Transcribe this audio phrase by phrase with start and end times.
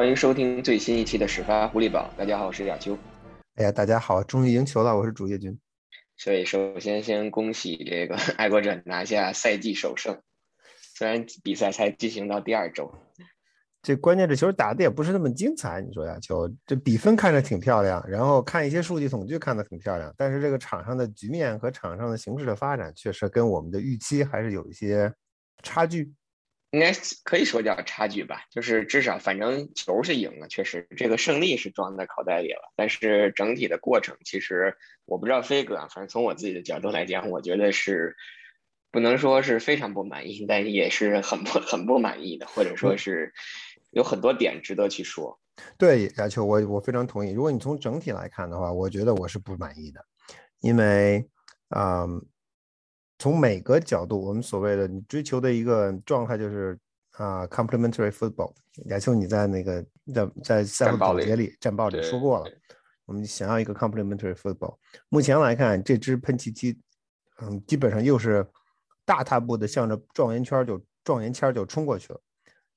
[0.00, 2.10] 欢迎收听最新一期的始发狐狸堡。
[2.16, 2.96] 大家好，我是亚秋。
[3.56, 5.60] 哎呀，大家好，终于赢球了，我是主页君。
[6.16, 10.18] 所以首先先恭喜这个爱国者拿下赛季首胜，
[10.94, 12.90] 虽然比赛才进行到第二周。
[13.82, 25.12] 这关键这球打的也不是那么精彩，你说亚秋，这比分看着挺漂亮，然后看一些数据统计看的挺漂亮，但是这个场上的局面和场上的形势的发展，确实跟我们的预期还是有一些
[25.62, 26.10] 差距。
[26.72, 26.92] 应该
[27.24, 32.72] 可以说叫差距吧，就是至少反正球是赢了，确实这个胜利是装在口袋里了。
[32.76, 38.14] 但是整体的过程，其实我不知道飞哥啊，反正从我自己的角度来讲，我觉得是
[38.92, 43.32] 不能说是非常不满意，但也是很不 很不满意的，或者说是
[43.90, 45.40] 有很多点值得去说。
[45.76, 47.32] 对，亚秋，我我非常同意。
[47.32, 50.04] 如果你从整体来看的话，我觉得我是不满意的，
[50.60, 51.28] 因为
[51.70, 52.06] 啊。
[53.20, 56.76] 从每个角度，我们所谓的你追求的一个状态就是
[57.18, 58.50] 啊，complementary football。
[58.86, 62.50] 亚秋，你在那个在在赛后总结里、战报里说过了，
[63.04, 64.78] 我们想要一个 complementary football。
[65.10, 66.80] 目前来看，这支喷气机，
[67.42, 68.46] 嗯，基本上又是
[69.04, 72.20] 大踏步的向着状元圈就状元签就冲过去了。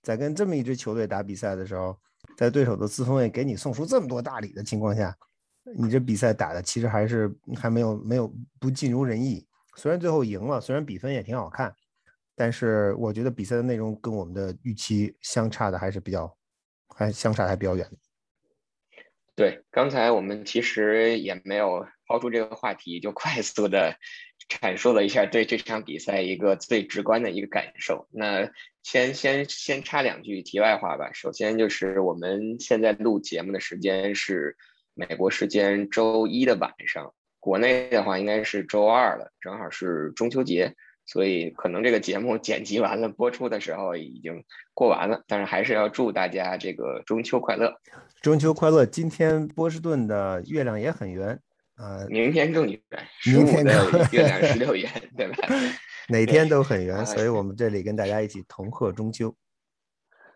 [0.01, 1.97] 在跟这么一支球队打比赛的时候，
[2.35, 5.15] 在对手的四分卫给你送出这么多大礼的情况下，
[5.77, 9.47] 你这比赛打的其实还是还没有没有不尽如人意。
[9.75, 11.75] 虽然最后赢了，虽然比分也挺好看，
[12.35, 16.35] 但是我觉得比赛的内容跟我们的预期相差的还是比较，
[16.89, 17.89] 还相差还比较远。
[19.35, 23.97] 对，刚才我们其实也没有抛出这个话题，就快速的
[24.47, 28.07] 阐述了一下对这场比赛一个最直观的一个感受。
[28.11, 28.51] 那
[28.83, 31.11] 先先先插两句题外话吧。
[31.13, 34.55] 首先就是我们现在录节目的时间是
[34.93, 37.11] 美国时间周一的晚上。
[37.43, 40.73] 国内的话应该是周二了，正好是中秋节，
[41.05, 44.41] 所以可能这个节目剪辑完了，播出的时候已经
[44.73, 45.21] 过完了。
[45.27, 47.75] 但是还是要祝大家这个中秋快乐，
[48.21, 48.85] 中秋快乐！
[48.85, 51.37] 今天波士顿的月亮也很圆
[51.75, 52.79] 啊，明天更圆，
[53.25, 53.73] 明天的
[54.13, 55.35] 月亮十六圆，对吧？
[56.07, 59.35] 哪天都很圆，所以我们这里跟大家一起同贺中秋。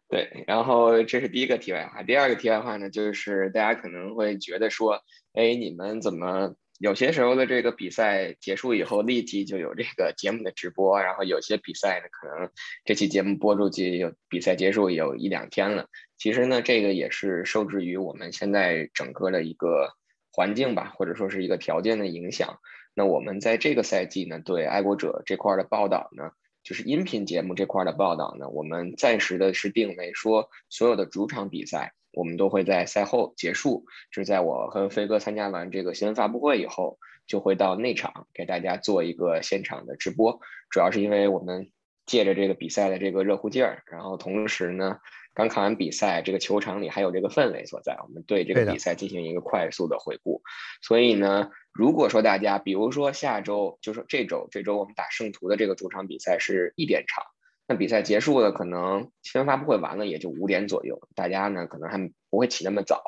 [0.09, 5.00] 对，然后这是第一个题外话，第二个题外话呢，就是大家可能会觉得说，
[5.31, 6.53] 哎，你们怎么？
[6.79, 12.51] 有些时候的这个比赛结束以后，立即就有这个节目的直播，然后有些比赛呢，可能
[12.85, 15.88] 这期节目播出去，有比赛结束有一两天了。
[16.17, 19.89] 其实呢，这个也是受制于我们现在整个的一个
[20.31, 22.59] 环境吧，或者说是一个条件的影响。
[22.94, 26.31] 那我们在这个赛季呢，对爱国者这块的报道呢，
[26.63, 31.94] 就是音频节目这块的报道呢，我们暂时的是定为说所有的主场比赛。
[32.17, 36.97] 我们都会在赛后结束，就是在我和飞哥参加完这个新闻发布会以后，
[37.28, 40.39] 就会到内场给大家做一个现场的直播。
[40.72, 41.69] 主要是因为我们
[42.07, 44.97] 借着这个比赛的这个热乎劲儿，然后同时呢，
[45.35, 50.41] 刚看完比赛，这个球场里还有这个氛围所在，我们对这个比赛进行一个快速的回顾。
[50.81, 57.23] 所以呢，如果说大家，比如说下周，就是这周，这周我们打圣徒的这个主场比赛是一点场。
[57.69, 61.97] 那比赛结束了，可能新闻发布会完了也就五点左右，大家呢可能还
[62.29, 63.03] 不会起那么早。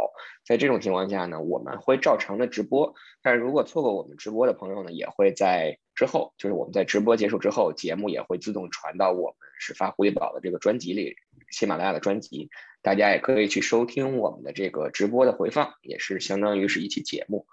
[0.46, 2.94] 在这种情况下呢，我们会照常的直播。
[3.22, 11.16] 但是如果错过我们直播的朋友呢，也会在之后，就是我们在直播结束之后，节目也会自动传到我们始发狐狸宝的这个专辑里，
[11.50, 12.50] 喜马拉雅的专辑，
[12.82, 17.48] 大家也可以去收听我们的这个直播的回放，也是相当于是一期节目。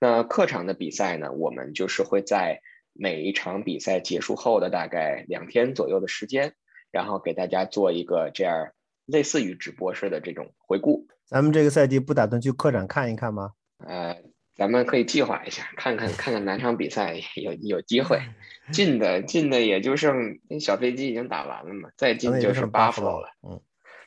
[0.00, 2.62] 那客场的比赛呢，我们就是会在。
[3.00, 6.52] 每一场比赛结束后的大概两天左右的时间，
[6.90, 8.72] 然后给大家做一个这样
[9.06, 11.06] 类似于直播式的这种回顾。
[11.24, 13.52] 咱们这个赛季不打算去客场看一看吗？
[13.86, 14.20] 呃，
[14.56, 18.20] 咱们可以计划一下，看看看看哪场比赛有有机会。
[18.72, 23.28] 近的近的也就剩那小飞机已经打完了嘛，再近就是巴弗洛了。
[23.48, 23.60] 嗯，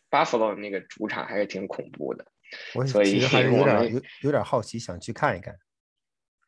[0.10, 2.26] 巴弗洛那个主场还是挺恐怖的，
[2.86, 5.56] 所以还是有点有有点好奇，想去看一看。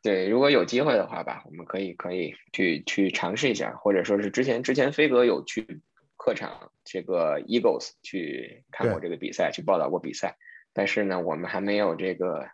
[0.03, 5.81] 对，如果有机会的话吧，我们可以可以去去尝试一下，或者说是之前之前飞哥有去
[6.17, 10.35] 客场这个 Eagles 去看过这个比赛，去报道过比赛，
[10.73, 12.45] 但是呢，我们还没有这个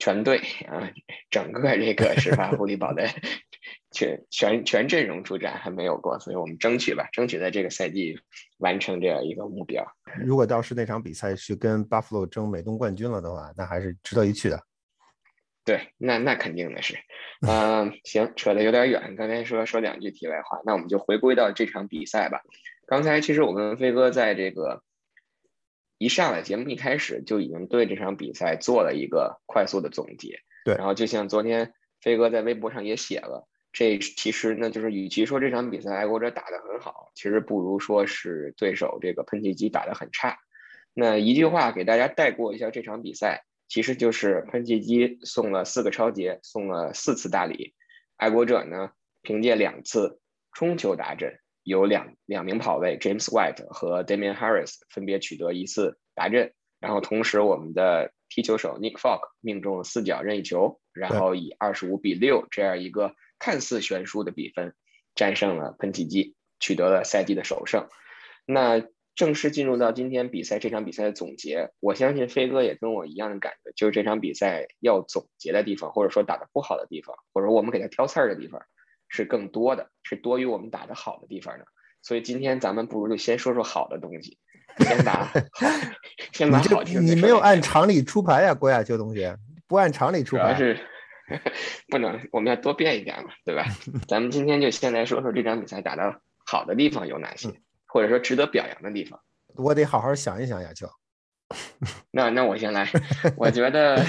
[0.00, 0.90] 全队啊，
[1.30, 3.06] 整个这个始发狐狸堡的
[3.92, 8.18] 全全全阵容出战还没有过，所以我们争取吧，争取在这个赛季
[8.58, 9.86] 完成这样一个目标。
[10.24, 14.60] 如果到时那场比赛是跟 Buffalo 争美东冠军了的话，那还是值得一去的。
[15.70, 16.98] 对，那那肯定的是，
[17.46, 19.14] 嗯，行，扯得有点远。
[19.14, 22.40] 刚才说说两句题外话，那我们就回归到这场比赛吧。
[22.88, 24.82] 刚才其实我跟飞哥在这个
[25.96, 30.40] 一上来节目一开始就已经对这场比赛做了一个快速的总结。
[30.64, 40.36] 对，然后就像昨天飞哥在微博上也写了，这其实呢就是与其说这场比赛爱国者打得很好，其实不如说是对手这个喷气机打得很差。
[40.94, 47.72] 那一句话给大家带过一下这场比赛，其实就是喷气机送了四个超节，送了四次大礼。
[48.16, 48.90] 爱国者呢，
[49.22, 50.20] 凭借两次
[50.52, 64.74] 冲球达阵，有两两名跑位 James White 和 Damian Harris 分别取得一次达阵，然后同时我们的踢球手 Nick Folk 命中了四脚任意球，然后以二十五比六这样一个看似悬殊的比分
[65.14, 67.88] 战胜了喷气机，取得了赛季的首胜。
[68.46, 68.82] 那
[69.20, 78.62] 正式进入到今天比赛这场比赛的总结，我相信飞哥也跟我一样的感觉，就是这场比赛要总结的地方，或者说打得不好的地方，或者我们给他挑刺儿的地方
[79.10, 81.66] 是更多的，是多于我们打得好的地方的。
[82.00, 84.38] 所以今天咱们不如就先说说好的东西，
[84.78, 85.40] 先打好，
[86.32, 89.36] 先把好听你没有按常理出牌呀，郭亚秋同学，
[89.68, 90.56] 不按常理出牌。
[90.56, 90.78] 是
[91.88, 93.66] 不能，我们要多变一点嘛，对吧？
[94.08, 97.50] 咱们今天就先来说说这场比赛打的好的地方有哪些。
[97.92, 99.20] 或者说值得表扬的地方，
[99.56, 100.88] 我得好好想一想， 亚秋。
[102.12, 102.88] 那那我先来，
[103.36, 104.04] 我觉得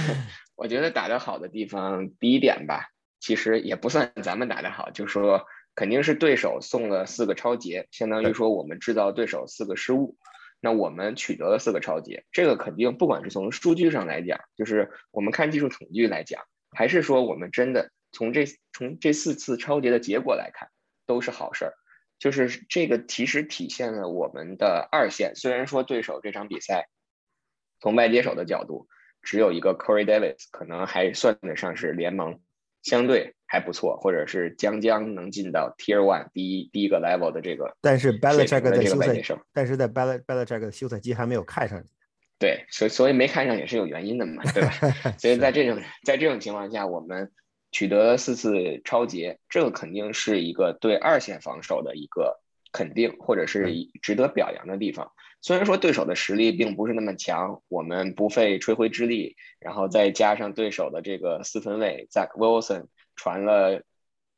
[0.55, 2.89] 我觉得打得好的地方，第一点吧，
[3.19, 5.43] 其实也不算咱们打得好，就说
[5.73, 10.15] 肯定是对手送了四个超节，相当于说我们制造对手四个失误，
[10.59, 16.43] 那我们取得了四个超节，这个肯定不管是从数据上来讲，就是我们看技术统计来讲，
[16.77, 20.69] 还是说我们真的从这从这四次超节的结果来看，
[21.07, 21.73] 都是好事儿。
[22.21, 26.88] 就是这个其实体现了我们的二线，虽然说对手这场比赛
[27.79, 28.88] 从外接手的角度
[29.23, 32.39] 只有一个 Corey Davis，可能还算得上是联盟
[32.83, 37.75] 相对还不错，或者是将将能进到 Tier One 第一第一个 level 的这个。
[37.81, 41.83] 但是 Belichick 的休赛，但是在 Bel Belichick 的休赛期还没有看上。
[42.38, 44.69] 对，所以所以没看上也是有原因的嘛，对吧？
[45.17, 47.31] 所以在这种在这种情况下，我们。
[47.71, 52.39] 取得四次超节，这个肯定是一个对二线防守的一个
[52.71, 55.12] 肯定，或者是值得表扬的地方。
[55.41, 62.85] 虽然说对手的实力并不是那么强，我们不费吹灰之力，然后再加上对手的这个四分卫 Zach Wilson
[63.15, 63.81] 传了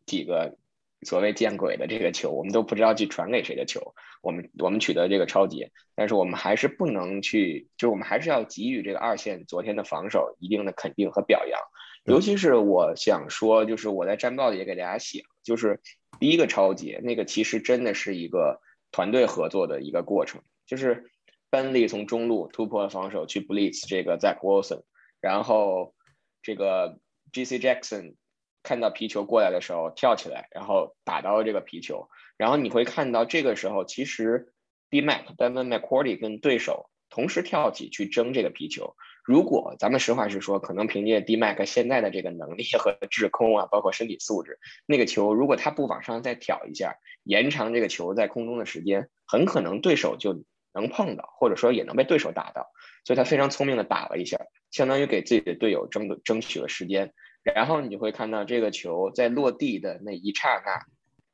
[0.05, 0.55] 几个
[1.01, 11.59] 所谓见鬼的这个球，我们都不知道去传给谁的球，我们我们取得这个超节，但是我们还是不能去，就是我们还是要给予这个二线昨天的防守一定的肯定和表扬。
[12.05, 15.79] 尤其是我想说，就是我在战报里也给大家写，就是
[16.19, 18.59] 第一个超级那个其实真的是一个
[18.91, 21.09] 团队合作的一个过程，就是
[21.49, 24.83] Benley 从中路突破防守去 Blitz 这个 Zach Wilson，
[25.21, 25.95] 然后
[26.41, 26.99] 这个
[27.31, 27.59] G.C.
[27.59, 28.15] Jackson
[28.63, 34.53] 看到皮球过来的时候跳起来，然后打到了这个皮球，然后你会看到这个时候其实
[34.89, 38.95] B Mac Ben Mac Cordy 跟对手同时跳起去争这个皮球。
[39.23, 50.43] 如果咱们实话实说，可能凭借 D Mac 现在的这个能力 和制空啊，包括身体素质，那个球如果他不往上再挑一下，延长这个球在空中的时间，很可能对手就
[50.73, 52.69] 能碰到，或者说也能被对手打到。
[53.05, 54.37] 所以他非常聪明的打了一下，
[54.71, 57.13] 相当于给自己的队友争争取了时间。
[57.43, 60.85] 然后你就会看到这个球在落地的那一刹那，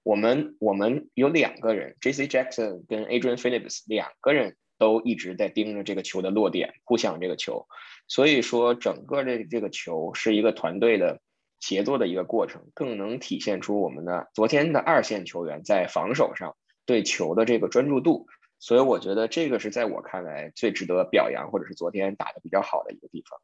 [0.03, 4.55] 我们我们有两个人，J C Jackson 跟 Adrian Phillips 两个人。
[4.79, 7.67] 都一直在盯着这个球的落点，互相这个球，
[8.07, 11.21] 所以说整个这这个球是一个团队的
[11.59, 16.55] 协作的一个过程，更能体现出我们的昨天的二线球员在防守上
[16.85, 23.39] 对球的这个专注度，所以我觉得这个是在我看来最值得表扬，或者是昨天打的比较好的一个地方。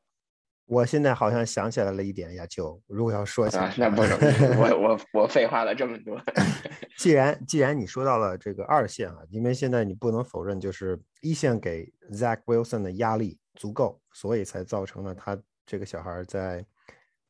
[0.67, 4.17] 我现在好像想起来了一点呀，就如果要说起来，那不能，
[4.60, 4.67] 我
[5.13, 6.19] 我我废话了这么多。
[6.98, 16.65] 既然既然你说到了这个二线啊，因为现在你不能否认，就是一线给 Zach Wilson 的压力足够，所以才造成了他这个小孩在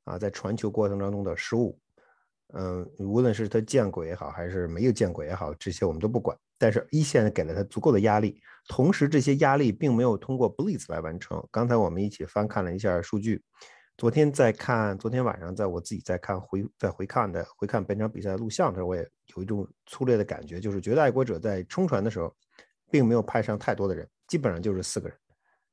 [0.06, 1.78] 啊在传球过程当中的失误。
[2.54, 6.38] 嗯，无论是他见鬼也好，还是没有见鬼也好，这些我们都不管。
[6.58, 11.46] 但是一线给了他足够的压力，同时这些压力并没有通过 Blitz 来完成。
[11.52, 13.44] 刚才我们一起翻看了一下数据，
[13.98, 22.34] 昨天在看，昨天晚上在我自己在看回在回看的回看本场比赛录像的时候，我也有一种粗略的感觉，就是觉得爱国者在冲传的时候，
[22.90, 25.18] 并没有派上太多的人，基本上就是四个人，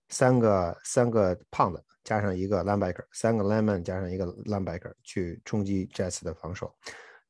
[0.08, 6.74] 三个三个胖子加上一个 linebacker，三个 lineman 加上一个 linebacker 去冲击 Jets 的防守。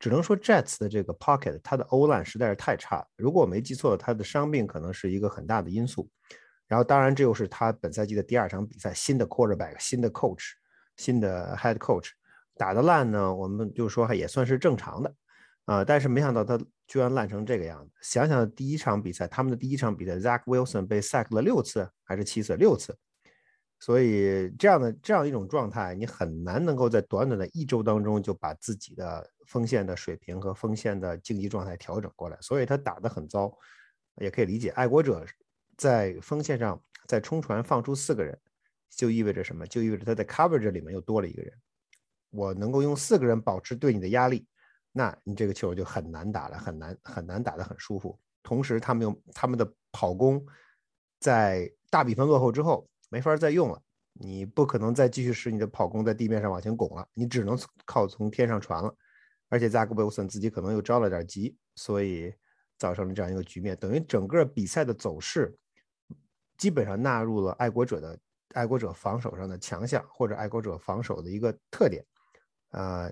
[0.03, 3.07] 只能说 Jets 的这个 pocket，它的 O line 实在是太差了。
[3.17, 6.11] 如果我没记错，他的伤病可能是一个很大的因素。
[6.67, 10.43] 然后，当然这又是他本赛季的第二场比赛，新的 quarterback，新的 coach，
[10.97, 12.09] 新的 head coach
[12.57, 15.15] 打的烂呢，我们就说也算是正常的
[15.67, 15.85] 啊。
[15.85, 17.93] 但是没想到他居然烂成这个样子。
[18.03, 22.57] 想想第一场比赛，他们的第一场比赛，Zach Wilson 被 sack 了六次还是七次？
[22.57, 22.93] 六次。
[23.83, 32.39] 所以这样的这样一种状态，你很难能够在短短的一周当中就把自己的锋线的水平和锋线的竞技状态调整过来。
[32.41, 33.53] 所以他打得很糟，
[34.21, 34.69] 也可以理解。
[34.77, 35.27] 爱国者
[35.77, 38.39] 在锋线上在冲传放出四个人，
[38.89, 39.67] 就意味着什么？
[39.67, 41.53] 就意味着他在 coverage 里面又多了一个人。
[42.31, 44.47] 我能够用四个人保持对你的压力，
[44.93, 48.17] 那你这个球就很难打了，很难很难打得很舒服。
[48.45, 50.47] 同时，他们用他们的跑攻，
[51.19, 53.83] 在大比分落后之后没法再用了。
[54.15, 58.95] 你不可能再继续使你的跑攻在地面上往前拱了，你只能靠从天上传了。
[59.51, 62.35] 而且扎克·威森自己可能又着了点急，所以
[62.79, 65.55] 造成了这样一个局面，等于整个比赛的走势
[66.57, 68.19] 基本上纳入了爱国者的
[68.55, 72.03] 爱国者防守上的强项，或者爱国者防守的一个特点。
[72.71, 73.11] 啊，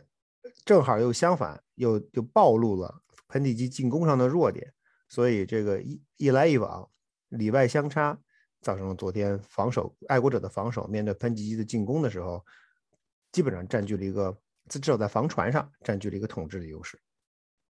[0.64, 4.72] 正好又相反，又就暴露了喷气机进攻上的弱点，
[5.08, 6.88] 所以这个一一来一往，
[7.28, 8.18] 里外相差，
[8.60, 12.44] 造成了昨天防守爱国者的防守面对喷气机的进攻的时候，
[13.32, 14.36] 基本上占据了一个
[14.68, 16.98] 至少在防传上占据了一个统治的优势。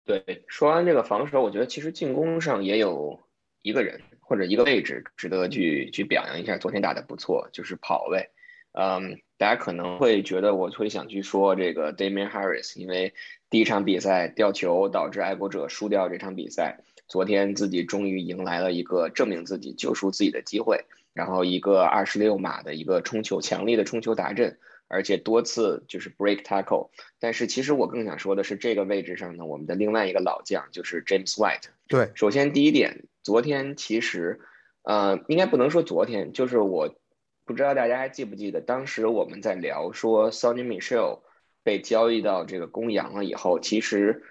[0.06, 3.20] 对，说完这个防守，我觉得其实进攻上也有
[3.62, 8.30] 一个人或者一个位置值得去去表扬一下，昨天打的不错，就是跑位。
[8.72, 13.14] 嗯，大家可能会觉得我会想去说这个 Damian Harris，因为
[13.50, 16.84] 第一场比赛掉球导致爱国者输掉这场比赛。
[17.08, 26.90] 昨天自己终于迎来了一个证明自己救赎自己的机会，然后一个二十六码的一个冲球，强力的冲球达阵，而且多次就是 break tackle。
[27.20, 31.70] 但是其实我更想说的是，这个位置上呢，我们的另外一个老将就是 James White。
[31.88, 34.40] 对，首先第一点，昨天其实，
[34.84, 36.96] 呃，应该不能说昨天，就是我。
[37.46, 41.22] 不知道大家还记不记得，当时我们在聊说 Sonny Michel
[41.64, 44.22] 被交易到这个公羊了以后，其实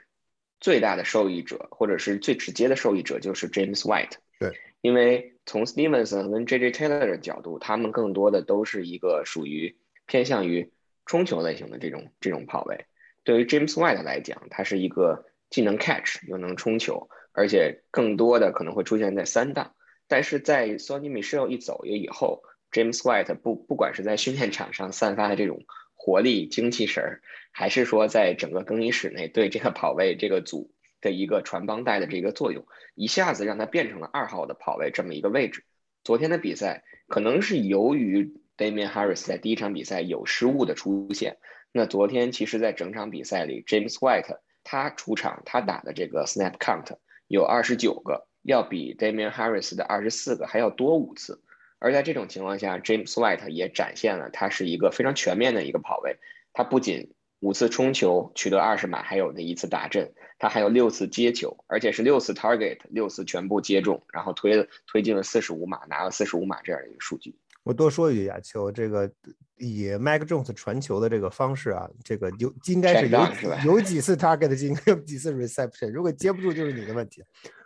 [0.61, 4.15] 最大的受益者或者是最直接的受益者就是 James White。
[4.39, 10.73] 对，因为从 Stevenson 跟 JJ Taylor 的角度，他们更多的都是一个属于偏向于
[11.05, 12.87] 冲球类型的这种这种跑位。
[13.25, 19.75] 对于 James White 来讲，他是一个既能 catch 又能冲球，而且更多的可能会出现在三档。
[20.09, 27.23] 但是在 Sonny Michel 一走了以后，James White 不不管是在训练场上散发的这种活力、精气神儿，
[27.59, 35.65] 还是说在整个更衣室内对这个跑位这个组的一个传帮带的这个作用，一下子让他变成了二号的跑位这么一个位置。
[36.05, 41.39] 昨天的比赛可能是由于 Damian Harris 在第一场比赛有失误的出现，
[41.73, 51.41] 那昨天其实在整场比赛里，James White 他出场他打的这个 snap count 有二十九个，要比 Damian Harris 的二十四个还要多五次。
[51.79, 56.19] 而在这种情况下，James White 也展现了他是一个非常全面的一个跑位。
[56.53, 67.37] 他不仅五次冲球取得二十码，还有那一次打阵，他还有六次接球，而且是六次 target，六次全部接中，然后推推进了四十五码，拿了四十五码这样的一个数据。
[67.63, 69.11] 我多说一句，亚球，这个
[69.59, 77.23] 以 Mac Jones 传球的这个方式啊，这个有应该是有有几次 target 进， 有几次 reception，如果接不住就是你的问题。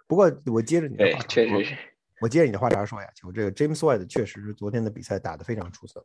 [0.07, 1.77] 不过我接着你的话，确实是。
[2.21, 6.05] 我接着你的话茬说呀，球这个 James White 确实是昨天的比赛打得非常出色。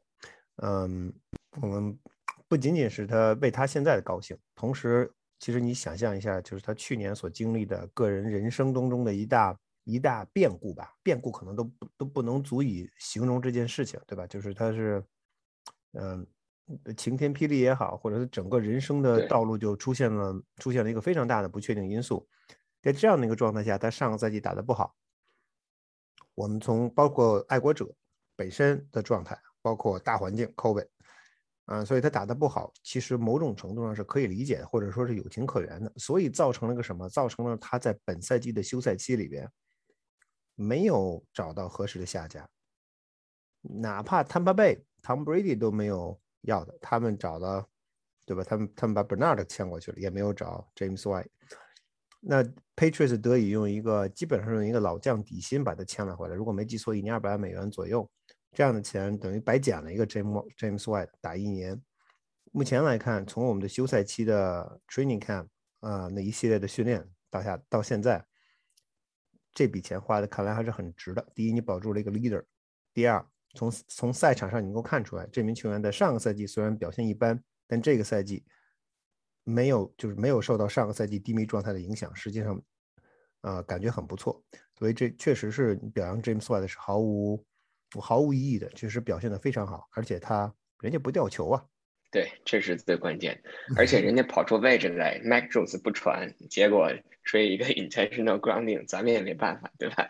[0.57, 1.13] 嗯，
[1.61, 1.97] 我们
[2.47, 14.25] 不仅仅是他为他现在的高兴，同时，其实你想象一下，就是他去年所经历的个人人生当中的一大一大变故吧，变故可能都不都不能足以形容这件事情，对吧？
[14.27, 15.03] 就是他是，
[15.93, 16.25] 嗯，
[16.95, 22.27] 晴天霹雳也好，或者是整个人生的道路就出现了出现了一个非常大的不确定因素，
[22.81, 24.95] 在这样的一个状态下，他上个赛季打得不好。
[26.35, 27.87] 我们从包括爱国者
[28.35, 30.87] 本身的状态，包括大环境 COVID，
[31.65, 35.91] 啊，所以他打得不好，其实某种程度上是可以理解的，或者说是有情可原的。
[35.97, 37.09] 所以造成了个什么？
[37.09, 39.49] 造成了他在本赛季的休赛期里边
[40.55, 42.47] 没有找到合适的下家，
[43.61, 47.67] 哪怕 Tampa Bay Tom Brady 都没有要的，他们找了，
[48.25, 48.43] 对吧？
[48.43, 51.29] 他们他们把 Bernard 签过去了，也没有找 James White。
[52.19, 52.43] 那
[52.75, 58.07] Patriots 得以用一个基本上用一个老将底薪把他签了回来，如果没记错，一年二百万美元左右，
[58.55, 61.79] 这样的钱等于白捡了一个 James James White 打一年。
[62.53, 65.47] 目前来看，从我们的休赛期的 Training Camp
[65.81, 68.25] 啊那一系列的训练到下到现在，
[69.53, 71.27] 这笔钱花的看来还是很值的。
[71.35, 72.41] 第一，你保住了一个 Leader；
[72.93, 78.45] 第二，从从赛场上你能够看出来，这名球员在上个赛季虽然表现一般，但这个赛季。
[79.47, 82.59] 没有，就是没有受到上个赛季低迷状态的影响，实际上，
[83.41, 84.43] 呃，感觉很不错。
[84.73, 87.45] 所以这确实是表扬 James White 是毫无
[87.99, 91.63] 毫无意义的，确实表现的非常好，而且他人家不掉球啊。
[92.11, 93.41] 对，这是最关键。
[93.75, 96.89] 而且人家跑出位置来，Mac Jones 不传，结果
[97.23, 100.07] 吹一个 intentional grounding，咱们也没办法，对吧？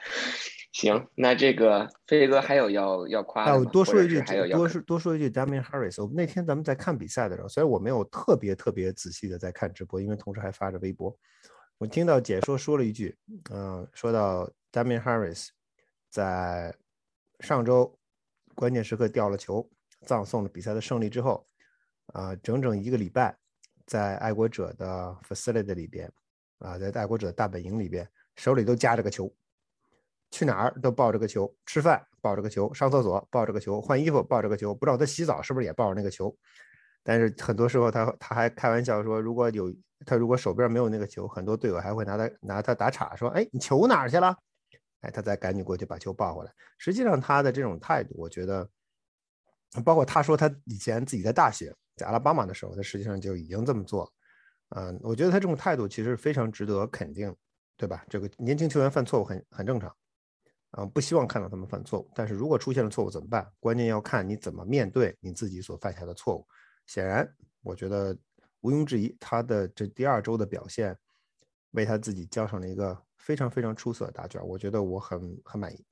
[0.72, 3.72] 行，那这个飞哥还有要要夸的吗？
[3.72, 6.02] 多说一句，还有多说多说一句，Damian Harris。
[6.02, 11.18] 我们那天咱们在看比赛的时候，虽然我没有特别特别仔细的在看直播，因为同时还发着微博，
[11.78, 13.16] 我听到解说说了一句，
[13.52, 15.48] 嗯，说到 Damian Harris
[16.10, 16.76] 在
[17.40, 17.98] 上周
[18.56, 19.68] 关键时刻掉了球，
[20.06, 21.46] 葬送了比赛的胜利之后，
[22.14, 23.38] 啊，整整一个礼拜
[23.86, 26.12] 在爱国者的 facility 里边，
[26.60, 29.32] 啊，在爱国者大本营里边，手里都夹着个球，
[30.32, 36.36] 去哪儿都抱着个球，吃饭抱着个球，上厕所抱着个球，换衣服抱着个球，不知道他洗澡是不是也抱着那个球。
[37.04, 39.72] 但是很多时候他他还开玩笑说，如果有
[40.06, 44.36] 他如果手边没有那个球，很多队友还会拿他拿他打岔，说：“哎，你球哪儿去了？”
[45.06, 46.52] 哎，他再赶紧过去把球抱回来。
[46.80, 48.68] 实际上他的这种态度，我觉得，
[49.84, 54.12] 包括他说他以前自己在大学在阿拉巴马的时候，他实际上就已经这么做。
[54.70, 57.34] 嗯，我觉得他这种态度其实非常值得肯定，
[57.78, 58.04] 对吧？
[58.10, 59.96] 这个年轻球员犯错误很很正常，
[60.72, 62.10] 嗯，不希望看到他们犯错误。
[62.16, 63.48] 但是如果出现了错误怎么办？
[63.60, 66.48] 关键要看你怎么面对你自己所犯下的错误。
[66.88, 67.32] 显然，
[67.62, 68.18] 我觉得
[68.62, 70.98] 毋庸置疑，他的这第二周的表现
[71.72, 74.40] 为他自己交上了一个非常非常出色的答卷。
[74.48, 75.84] 我觉得我很很满意。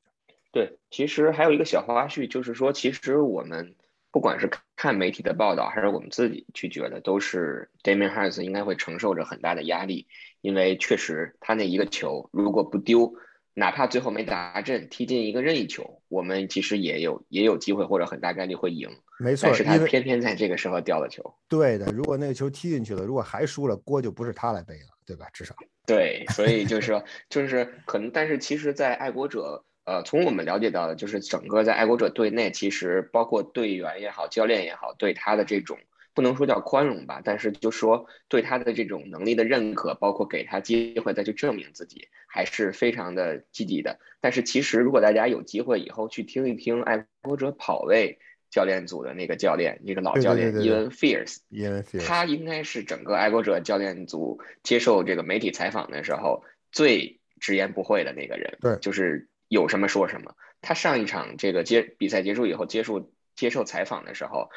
[0.52, 3.76] 对，其实还有一个小花絮，就是说，其实我们
[4.12, 10.08] 不管是看媒体的报道，还是我们自己去觉得，都是 Damian Harris 应该会承受着很大的压力，
[10.42, 13.16] 因为确实他那一个球如果不丢。
[13.56, 18.90] 哪怕最后没打正，踢进一个任意球，我们其实也有也有机会或者很大概率会赢。
[19.20, 21.22] 没错，但是他偏偏在这个时候掉了球。
[21.48, 25.28] 对的，如果那个球踢进去了，如果还输了，锅就不是他来背了，对吧？
[25.32, 25.54] 至少。
[25.86, 35.78] 对，所以就是说，就是可能，但是其实，在爱国者，呃，从我们了解到的，就是整个在爱国者队内，其实包括队员也好，教练也好，对他的这种。
[36.16, 44.00] 不能说叫宽容吧，但是就说对他的这种能力的认可，包括给他机会再去证明自己，还是非常的积极的。
[44.22, 48.20] 但是其实如果大家有机会以后去听一听爱国者跑位
[48.54, 51.42] 教练组的那个教练，一个老教练伊文菲尔斯，
[52.06, 58.60] 他应该是整个爱国者教练组接受这个媒体采访的时候最直言不讳的那个人。
[58.62, 60.36] 对，就是有什么说什么。
[60.62, 64.50] 他上一场这个接比赛结束以后接受接受采访的时候。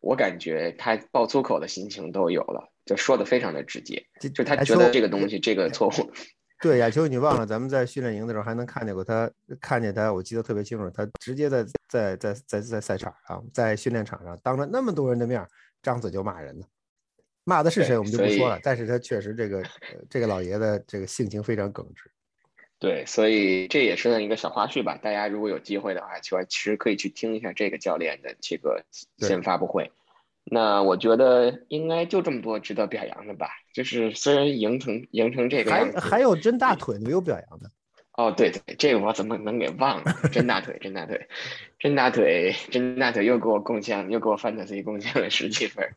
[0.00, 6.12] 我感觉他爆粗口的心情都有了，就说的非常的直接，就他觉得这个东西这个错误。
[6.64, 15.46] 对，亚秋，你忘了咱们在训练营的时候还能看见过他，看见他，我记得特别清楚，他直接在在在在在赛场上，在训练场上，当着那么多人的面
[15.82, 16.64] 张嘴就骂人呢。
[17.44, 19.62] 骂的是谁我们就不说了，但是他确实这个
[20.08, 22.10] 这个老爷子这个性情非常耿直。
[22.78, 24.96] 对，所以这也是一个小花絮吧。
[24.96, 28.82] 大家如果有机会的话，其实可以去听一下这个教练的这个
[29.18, 29.92] 新闻发布会。
[30.44, 33.48] 那我觉得应该就这么多值得表扬的吧。
[33.72, 37.70] 就是虽然赢成赢成这个样子，还还有真大腿没有表扬的。
[38.12, 40.14] 哦，对对，这个我怎么能给忘了？
[40.30, 41.28] 真大腿，真大腿，
[41.78, 45.88] 真大腿，真大腿又给我贡献，又给我 fantasy 贡献了十几分。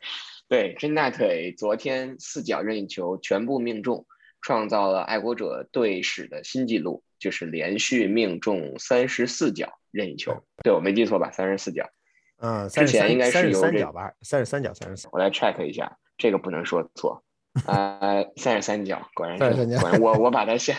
[0.48, 4.06] 对，真大腿昨天四脚任意球全部命中。
[4.40, 10.44] 创造了爱国者队史的新纪录，就是连续命中三十四脚任意球。
[10.64, 11.32] 对我没记错吧？
[11.32, 11.90] 三十四脚。
[12.40, 14.12] 嗯，之前应该是有三角吧？
[14.22, 15.08] 三十三脚，三十四。
[15.12, 17.24] 我来 check 一下，这个不能说错。
[17.66, 18.00] 啊，
[18.36, 19.66] 三十三脚，果然是。
[19.80, 20.76] 果然，我我把他下，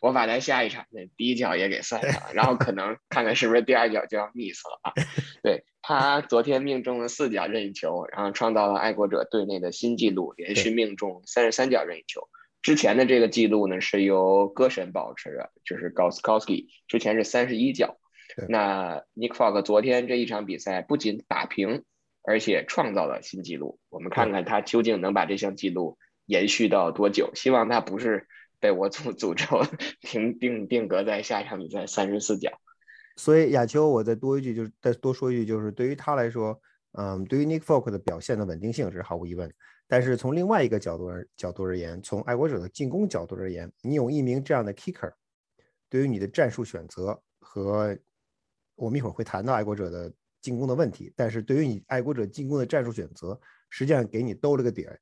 [0.00, 4.92] 我把他 下一场那第一脚也给算上了，然后可能看看是不是第二脚就要 miss 了啊？
[5.42, 12.28] 对他昨天命中了四脚任意球，然后创造了爱国者队内的新纪录，连续命中三十三脚任意球。
[12.62, 17.98] 之前的这个记录呢，是由歌神保持的，就是 Goskowski，之前是三十一脚。
[18.48, 21.84] 那 Nick Fogg 昨天这一场比赛不仅打平，
[22.22, 23.78] 而且创造了新纪录。
[23.88, 27.30] 我们看看他究竟能把这项纪录延续到多久？
[27.34, 28.26] 希望他不是
[28.60, 29.66] 被我诅诅咒
[30.00, 32.50] 停定定格在下一场比赛三十四脚。
[33.16, 36.60] 所以亚秋，我再多一句，就是再多说一句，就是对于他来说，
[36.92, 39.52] 嗯，对于 Nick Fogg 的表现的稳定性是毫无疑问。
[39.86, 45.12] 但是从另外一个角度而角度而言，从爱国者的进攻角度而言，你有一名这样的 kicker，
[45.90, 47.96] 对于你的战术选择和
[48.74, 51.12] 我们一会儿会谈到爱国者的进攻的问题。
[51.16, 53.38] 但是对于你爱国者进攻的战术选择，
[53.70, 55.00] 实际上给你兜了个底儿，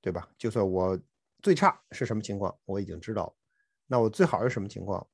[0.00, 0.28] 对吧？
[0.38, 0.98] 就算我
[1.42, 3.34] 最差是什么情况，我已经知道，
[3.86, 5.06] 那我最好是什么情况，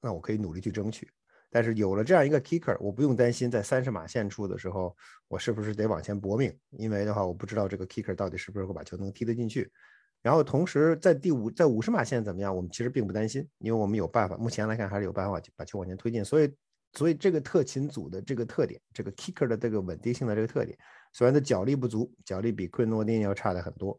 [0.00, 1.10] 那我可以努力去争取。
[1.50, 4.94] 但是有了这样一个 kicker，我不用担心在三十码线处的时候，
[5.28, 6.54] 我是不是得往前搏命？
[6.72, 9.72] 因为的话，我不知道这个 kicker 到底是不是会把球能踢得进去。
[10.20, 14.36] 然后同时在第五，在五十码线怎么样，我们其实并不担心，因为我们有办法。
[14.36, 16.22] 目前来看还是有办法把球往前推进。
[16.22, 16.52] 所以，
[16.92, 20.76] 所以这个特勤组的这个特点，这个 kicker 的这个稳定性的这个特点，
[21.12, 23.98] 虽然他脚力不足，脚力比昆诺丁要差的很多，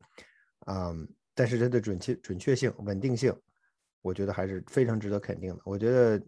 [0.67, 3.33] 嗯，但是它的准确、准确性、稳定性，
[4.01, 5.61] 我觉得还是非常值得肯定的。
[5.65, 6.21] 我觉得。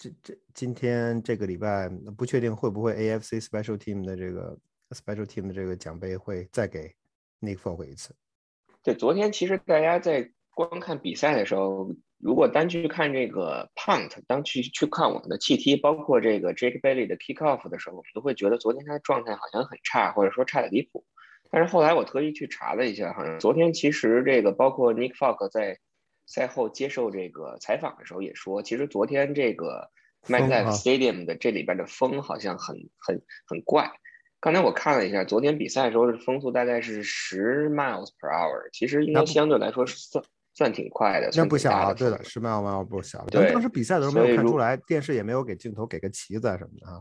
[0.00, 4.56] 这这今天这个礼拜不确定会不会 AFC Special Team 的这个
[4.90, 6.94] Special Team 的这个奖杯会再给
[7.40, 8.14] Nick Folk 一次。
[8.84, 21.04] 对，昨天其实大家在观看比赛的时候，如果单去看这个 punt，当去去看我们的气踢，包括这个 Jake Bailey 的 kick off 的时候，我们都会觉得昨天他的状态好像很差，或者说差的离谱。
[21.50, 25.78] 但是后来我特意去查了一下，好像昨天其实这个包括 Nick Folk 在
[26.26, 29.88] 赛后接受这个采访的时候也说，其实昨天这个
[30.26, 33.92] MetLife Stadium 的这里边的风好像很很很怪。
[34.40, 40.24] 刚才我看了一下，昨天比赛的时候的风速大概是十 miles per hour，其实应该相对来说是算
[40.58, 41.30] 算挺快的。
[41.36, 43.24] 那不小啊，对的，十 miles per hour 不小。
[43.26, 47.00] 对，当时比赛的时候没有看出来，电视也没有给镜头给个旗子啊什么的啊。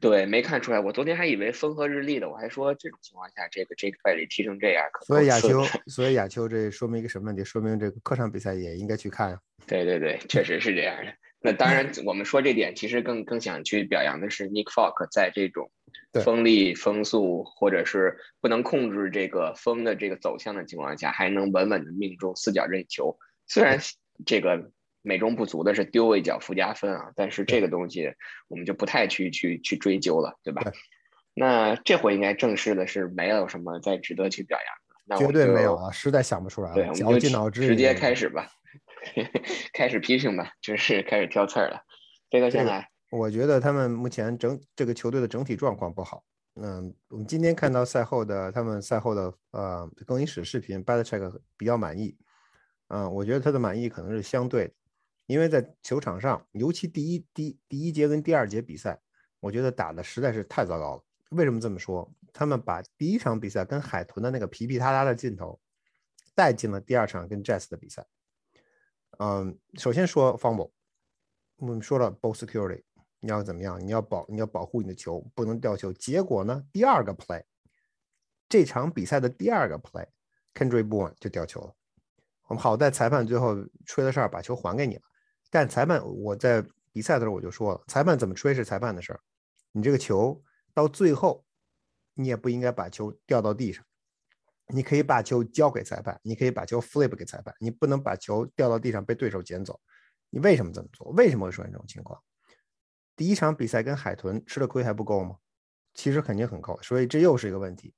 [0.00, 0.80] 对，没看出来。
[0.80, 7.44] 我昨天还以为风和日丽的，我还说这种情况下，这个这个败率踢成这样，所以亚秋，所以亚秋这说明一个什么问题？
[7.44, 9.38] 说明这个客场比赛也应该去看。
[9.68, 11.12] 对对对，确实是这样的。
[11.40, 15.70] 那当然，我们说这点，其实更更想去表扬的是 Nick Folk 在这种
[16.24, 23.18] 风力、风速或者是不能控制这个风的这个走向的情况下，还能稳稳的命中四角任意球。
[23.46, 23.78] 虽然
[24.26, 24.70] 这个。
[25.02, 28.12] 美中不足的是丢一脚附加分啊，但是这个东西
[28.48, 30.60] 我们就不太去去去追究了，对吧？
[31.32, 36.74] 那这回应该正式的是没有什么再值得去表扬的，绝对没有啊，实在想不出来了。
[36.74, 38.46] 对，我们就直接开始吧，
[39.72, 41.82] 开始批评吧，就是开始挑刺儿了。
[42.28, 46.24] 这个先来，我觉得他们目前整这个球队的整体状况不好。
[46.54, 52.16] 嗯，我们今天看到赛后的他们赛后的呃更衣室视频 b a d c h e c k 比较满意。
[52.88, 54.74] 嗯，我觉得他的满意可能是相对。
[55.26, 59.00] 因为在球场上，尤其第一第第一节跟第二节比赛，
[59.38, 61.04] 我觉得打的实在是太糟糕了。
[61.30, 62.12] 为什么这么说？
[62.32, 65.60] 他们把第一场比赛跟海豚的那个皮皮塌塌的劲头
[66.34, 68.04] 带进了第二场跟 Jazz 的比赛。
[69.18, 70.70] 嗯，首先说 fumble，
[71.56, 72.82] 我们说了 ball security，
[73.20, 73.78] 你要怎么样？
[73.84, 75.92] 你要保你要保护你的球，不能掉球。
[75.92, 77.44] 结果呢，第二个 play，
[78.48, 81.74] 这场比赛的第二个 play，Kendrick b o u r n 就掉球了。
[82.46, 85.02] 我们好在裁判最后吹了哨，把球还给你了。
[85.50, 89.20] 但裁判，我在比赛的时候我就说了，裁判怎么吹是裁判的事儿。
[89.72, 90.42] 你这个球
[90.72, 91.44] 到最后，
[92.14, 93.84] 你也不应该把球掉到地上。
[94.72, 99.80] 你可以把球交给裁判，你可以把球 flip 给裁判，你不能把球掉到地上被对手捡走。
[100.30, 101.08] 你为什么这么做？
[101.12, 102.20] 为什么会出现这种情况？
[103.16, 105.36] 第一场比赛跟海豚吃的亏还不够吗？
[105.94, 107.92] 其实肯定很够，所以这又是一个问题。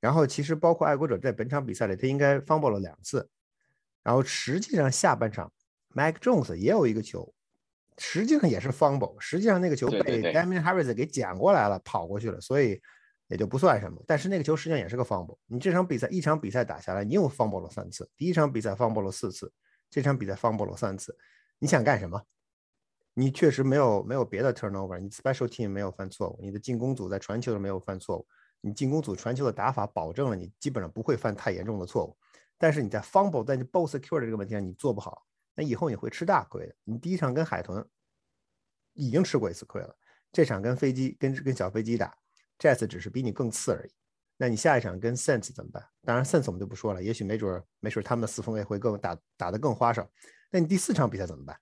[0.00, 3.28] 然后其实包括爱国者在本场比赛里，他应该 fumble 了两次。
[4.02, 5.52] 然后实际上下半场。
[5.94, 7.34] Mike Jones 也有一个球，
[7.98, 12.80] 实际上也是 fumble，实际上那个球被 Damian Harris 给捡过来了，跑过去了，所以
[13.28, 14.02] 也就不算什么。
[14.06, 15.38] 但是那个球实际上也是个 fumble。
[15.46, 19.52] 你这场比赛一场比赛打下来，你又 fumble 了三次，第一场比赛 fumble 了四次，
[19.90, 21.16] 这场比赛 fumble 了三次，
[21.58, 22.22] 你想干什么？
[23.14, 28.26] 你确实没有没有别的 turnover，你 special team 没有犯错误，你的进攻组在传球的没有犯错误，
[28.60, 32.16] 你进攻组传球的打法保证了你基本上不会犯太严重的错误。
[32.56, 35.26] 但是你在 fumble 在你 ball secure 的这个问题上你做不好。
[35.54, 36.74] 那以后你会吃大亏的。
[36.84, 37.86] 你第一场跟海豚
[38.94, 39.94] 已经吃过一次亏了，
[40.32, 42.16] 这场跟飞机跟跟小飞机打
[42.62, 43.90] ，Jazz 只是比你更次而已。
[44.36, 45.84] 那你下一场跟 Sense 怎么办？
[46.04, 50.08] 当然 Sense 我们就不说了，也许没准没准他们的四分卫会更打打得更花哨。
[50.50, 51.58] 那你第四场比赛怎么办？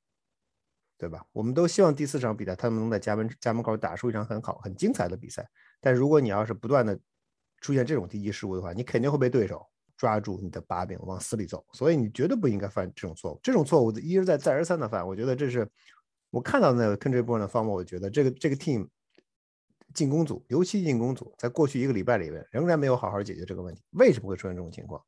[0.98, 1.24] 对吧？
[1.32, 5.48] 我们都希望第四场比赛他们能在家门家门口打出一场很好很精彩的比赛。
[5.80, 6.98] 但如果你要是不断的
[7.62, 9.66] 出现这种低级失误的话，你肯定会被对手。
[9.96, 13.40] 抓住你的把柄往死里揍，所以你绝对不应该犯这种错误。
[13.42, 15.68] 这种错误一而再再而三的犯，我觉得这是
[16.30, 17.70] 我看到那个 country born 的方法。
[17.70, 18.88] 我觉得这个这个 team
[19.94, 23.82] 进攻组，尤其进攻组，在过去一个礼拜里面仍然没有好好解决这个问题。
[23.90, 25.02] 为什么会出现这种情况？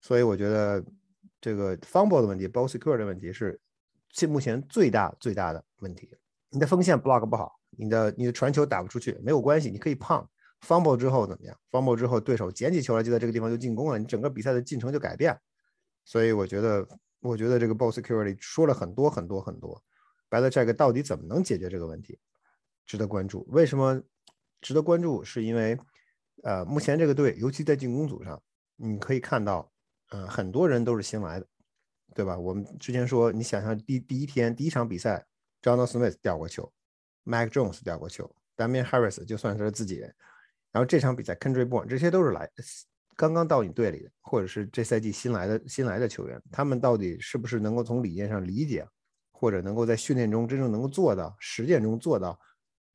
[0.00, 0.84] 所以我觉得
[1.40, 3.60] 这个 fumble 的问题，ball secure 的问题是
[4.10, 6.10] 现目前最大最大的问题。
[6.50, 10.28] 你的锋线 block 不好，你的你的传球打不出去，没有关系，你可以胖。
[10.66, 15.38] fumble 之后怎么样？fumble 之后，对手捡起球来就在这个地方就进攻了，你整个比赛的进程就改变了。
[16.04, 16.88] 所以我觉得，
[17.20, 19.80] 我觉得这个 ball security 说了很多很多很多。
[20.28, 22.18] b e t Jack 到底怎么能解决这个问题？
[22.88, 23.46] 值得关注。
[23.50, 24.02] 为什么
[24.60, 25.22] 值得关注？
[25.22, 25.78] 是因为，
[26.42, 28.42] 呃，目前这个队，尤其在进攻组上，
[28.74, 29.70] 你可以看到，
[30.10, 31.46] 呃，很多人都是新来的，
[32.14, 32.36] 对吧？
[32.36, 35.24] 我们之前说，你想象第第一天第一场比赛
[35.62, 36.72] ，John Smith 掉过球
[37.24, 40.12] ，Mike Jones 掉过球，Damian Harris 就算是自己人。
[40.72, 42.50] 然后这场比赛，Kendrick Bourne 这些都是来
[43.16, 48.86] 刚刚到你队里的，或者是这赛季新来的新来的球员，他们到底是不是能够从理念上理解，
[49.32, 52.38] 或者能够在训练中真正能够做到，实践中做到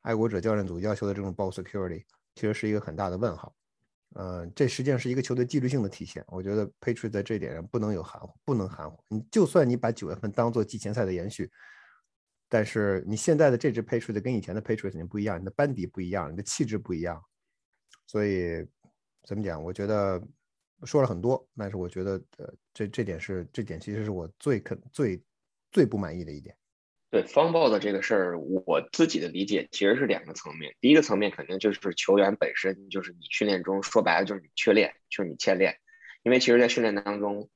[0.03, 2.03] 爱国者教练组要求的这种 ball security，
[2.35, 3.53] 其实是一个很大的问号。
[4.15, 6.23] 呃，这实际上是一个球队纪律性的体现。
[6.27, 9.03] 我觉得 Patriot 在这点上不能有含糊，不能含糊。
[9.07, 11.49] 你就算你把九月份当做季前赛的延续，
[12.47, 17.19] 但是你现在的这支 Patriot 跟以前的 Patriot 肯定不一样，你的班底不一样，你的气质不一样。
[18.05, 18.63] 所以
[19.23, 19.63] 怎么讲？
[19.63, 20.21] 我觉得
[20.83, 25.23] 说了很多，但是我觉得呃这这点是这点其实是我最肯最
[25.71, 26.55] 最不满意的一点。
[27.13, 30.75] 对方报的这个事儿，我自己的理解其实是两个层面。
[30.81, 35.77] 第一个层面肯定就是球员本身，就是你训练中说白了就是你缺练，就是你欠练。
[36.23, 37.51] 因为其实，在训练当中，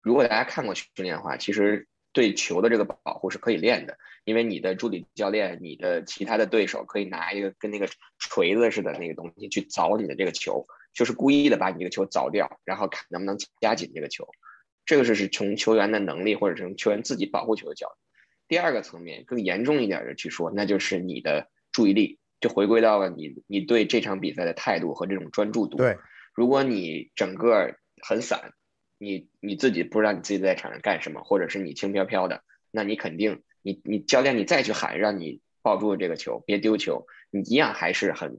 [0.00, 3.98] 如果大家看过训练的话，其实对球的这个保护是可以练的。
[4.22, 7.88] 因为你的助理教练、你的其他的对手可以拿一个跟那个
[8.20, 14.28] 锤子似的那个东西去凿你的这个球，就是故意的把你这个球凿掉，然后看能不能夹紧这个球。
[14.84, 18.03] 这个是是从球员的能力或者从球员自己保护球的角度。
[18.48, 25.76] 第二个层面更严重一点的去说，那就是你的注意力就回归到了你你对这场比赛的态度和这种专注度。
[25.76, 25.96] 对，
[26.34, 28.52] 如果你整个很散，
[28.98, 38.38] 你你自己不知道你自己在场上干什么，或者是你轻飘飘的，那你肯定你你教练你再去喊让你抱住这个球别丢球，你一样还是很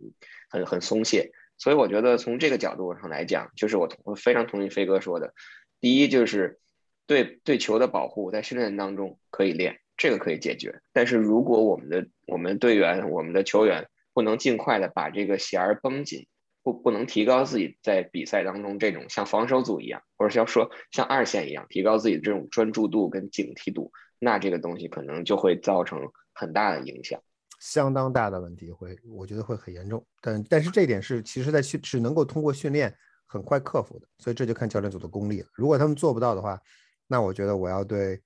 [0.49, 1.31] 很很松懈。
[1.57, 5.33] 所以我觉得从这个角度上来讲，就是我同非常同意飞哥说的，
[5.79, 6.59] 第一就是
[7.07, 9.79] 对对球的保护在训练当中可以练。
[9.97, 16.27] 这个可以解决，但是如果我们的我们队员、我们的球员不能尽快的把这个弦儿绷紧，
[16.63, 25.99] 不不能提高自己在比赛当中这种像防守组一样，或者要说像二线一样提高自己的这种专注度跟警惕度，那这个东西可能就会造成
[26.34, 27.21] 很大的影响，
[27.62, 30.05] 相当大的问题会，我觉得会很严重。
[30.19, 32.93] 但但是这点是其实在训是能够通过训练
[33.25, 35.47] 很快克服的，所以这就看教练组的功力了。
[35.53, 36.60] 如果他们做不到的话，
[37.08, 38.21] 那我觉得我要对。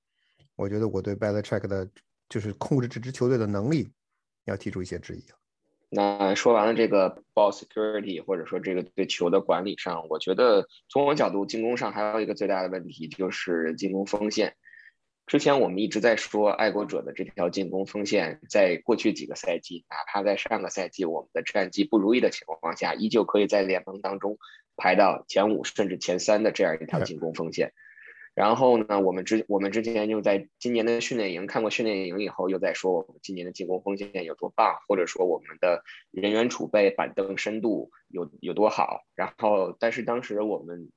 [0.60, 1.90] 我觉得我对 Belichick 的，
[2.28, 3.90] 就是控制这支球队的能力，
[4.44, 5.24] 要提出一些质疑
[5.90, 14.58] 那说完了这个 ball security，或者说这个对球的管理上，我觉得从我角度，进攻上还有一个最大的问题就是进攻锋线。
[15.26, 24.38] 之前我们一直在说，爱国者的这条进攻锋线，在过去几个赛季，哪怕在上个赛季我们的战绩不如意的情况下，依旧可以在联盟当中
[24.76, 27.72] 排到前五甚至前三的这样一条进攻锋线。
[28.40, 39.02] 然后呢，我们之我们之前就在今年的训练营看过训练营以后，又在说我们今年的进攻锋线有多棒，或者说我们的人员储备、板凳深度有有多好。
[39.14, 40.90] 然后，但是当时我们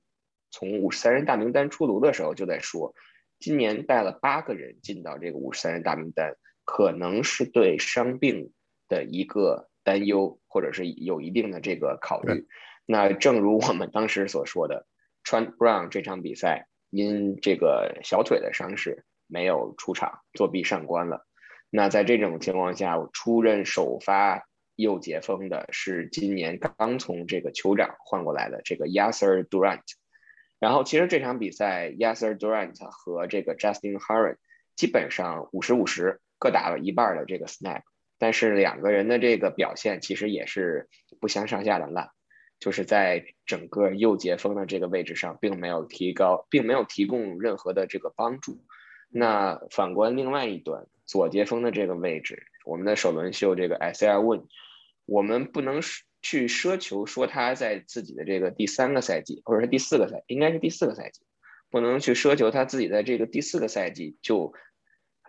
[0.52, 2.94] 从五十三人大名单出炉的时候，就在说，
[3.40, 8.52] 今年带了八个人进到这个五十三人大名单，可能是对伤病
[8.86, 12.46] 的一个担忧，或者是有一定的这个考虑。
[12.86, 14.86] 那正如我们当时所说的
[15.24, 16.68] ，Trent Brown 这场比赛。
[16.92, 21.26] 因这个小腿的伤势没有出场，作弊上官了。
[21.70, 24.44] 那在这种情况下，出任首发
[24.76, 29.80] 右截锋的是今年刚从这个酋长换过来的这个 Yasser Durant。
[30.58, 34.38] 然后，其实这场比赛 Yasser Durant 和这个 Justin h a r r n
[34.76, 37.80] 基本上五十五十各打了一半的这个 snap，
[38.18, 42.10] 但是两个人的这个表现其实也是不相上下的烂。
[42.62, 48.64] 就是在整个右截锋的这个位置上，并没有提高，并没有提供任何的这个帮助。
[49.10, 54.44] 那反观另外一端左截锋的这个位置，我们的首轮秀这个 S R Win，
[55.06, 55.80] 我们不能
[56.22, 61.22] 去奢求说他在自己的这个第三个赛季，或者是第四个赛，应该是第四个赛季，
[61.68, 64.54] 不能去奢求他自己在这个第四个赛季就。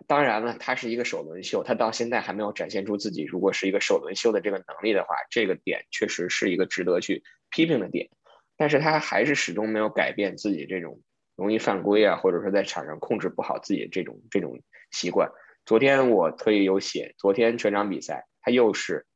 [0.06, 8.10] 当然了，他是一个首轮秀，他到现在还没有展现出自己如果是一个首轮秀的这个能力的话，这个点确实是一个值得去批评的点。
[8.56, 11.00] 但是他还是始终没有改变自己这种
[11.36, 15.30] 容易犯规啊，或者说在场上控制不好自己这种这种习惯。
[15.64, 19.06] 昨天我特意有写，昨天全场比赛他又是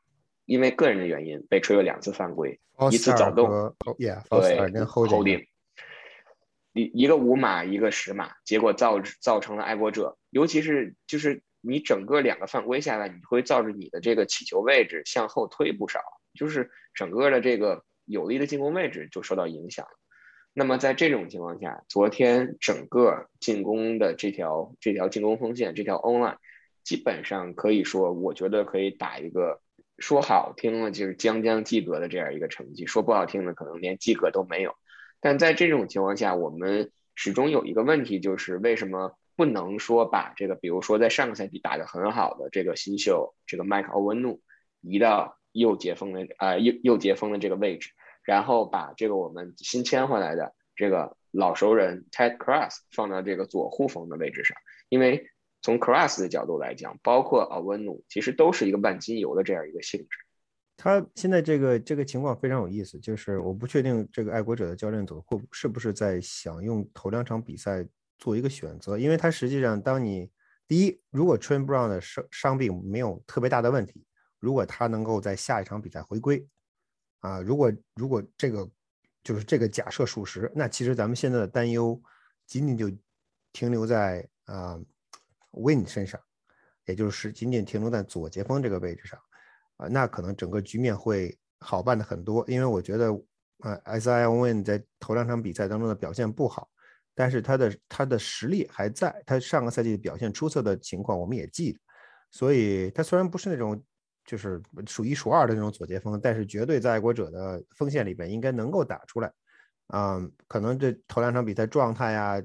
[0.46, 2.58] 因为个人的原因被吹了两次犯规，
[2.90, 3.48] 一次早动，
[4.30, 4.56] 对，
[5.18, 5.44] 后顶。
[6.78, 15.98] 一一个五码，一个十码，结果造造成了爱国者，尤其是就是你整个两个犯规下来，你会造成你的这个起球位置向后推不少，
[16.34, 19.88] 就是整个的这个有利的进攻位置就受到影响。
[20.52, 26.36] 那么在这种情况下，昨天整个进攻的这条这条进攻锋线，这条 online
[26.84, 29.60] 基本上可以说，我觉得可以打一个
[29.98, 34.74] 说好听了就是将将及格的这样一个成绩，说不好听的可能连及格都没有。
[35.20, 44.40] 但在这种情况下，我们始终有一个问题，就是为什么不能说把这个，比如说在上个赛季打得很好的这个新秀这个麦克欧文努
[44.80, 47.90] 移到右截锋的啊右右截锋的这个位置，
[48.22, 54.56] 然后把这个我们新签回来的这个老熟人 Ted Cross 放到这个左护锋的位置上？
[54.88, 55.28] 因为
[55.62, 60.08] 从 Cross 的角度来讲，包括奥文努其实都是一个半金油的这样一个性质。
[60.80, 67.84] 他现在这个这个情况非常有意思，就是我不确定这个爱国者的教练组会是不是在想用头两场比赛
[68.16, 70.30] 做一个选择，因为他实际上，当你
[70.68, 74.06] 第一，如果 Train Brown 的伤伤病没有特别大的问题，
[74.38, 76.46] 如果他能够在下一场比赛回归，
[77.18, 78.70] 啊，如果如果这个
[79.24, 82.00] 就是这个假设属实，那其实咱们现在的担忧
[82.46, 82.88] 仅仅就
[83.52, 84.78] 停留在啊
[85.50, 86.20] Win 身上，
[86.86, 89.18] 也就是仅仅停留在左前锋这个位置上
[89.78, 92.44] 啊，那可能整个局面会好办的很多。
[92.46, 93.06] 因为我觉得
[93.64, 96.68] 呃 s i Win 在头两场比赛当中的表现不好，
[97.14, 101.80] 但是他的他的实力还在，他上个赛季表现出色的情况我们也记得，
[102.30, 103.82] 所以他虽然不是那种。
[104.28, 109.32] 就是数一数二的那种左接锋，但是绝对在爱国者的锋线里边应该能够打出来。
[109.94, 112.38] 嗯，可能这头两场比赛状态呀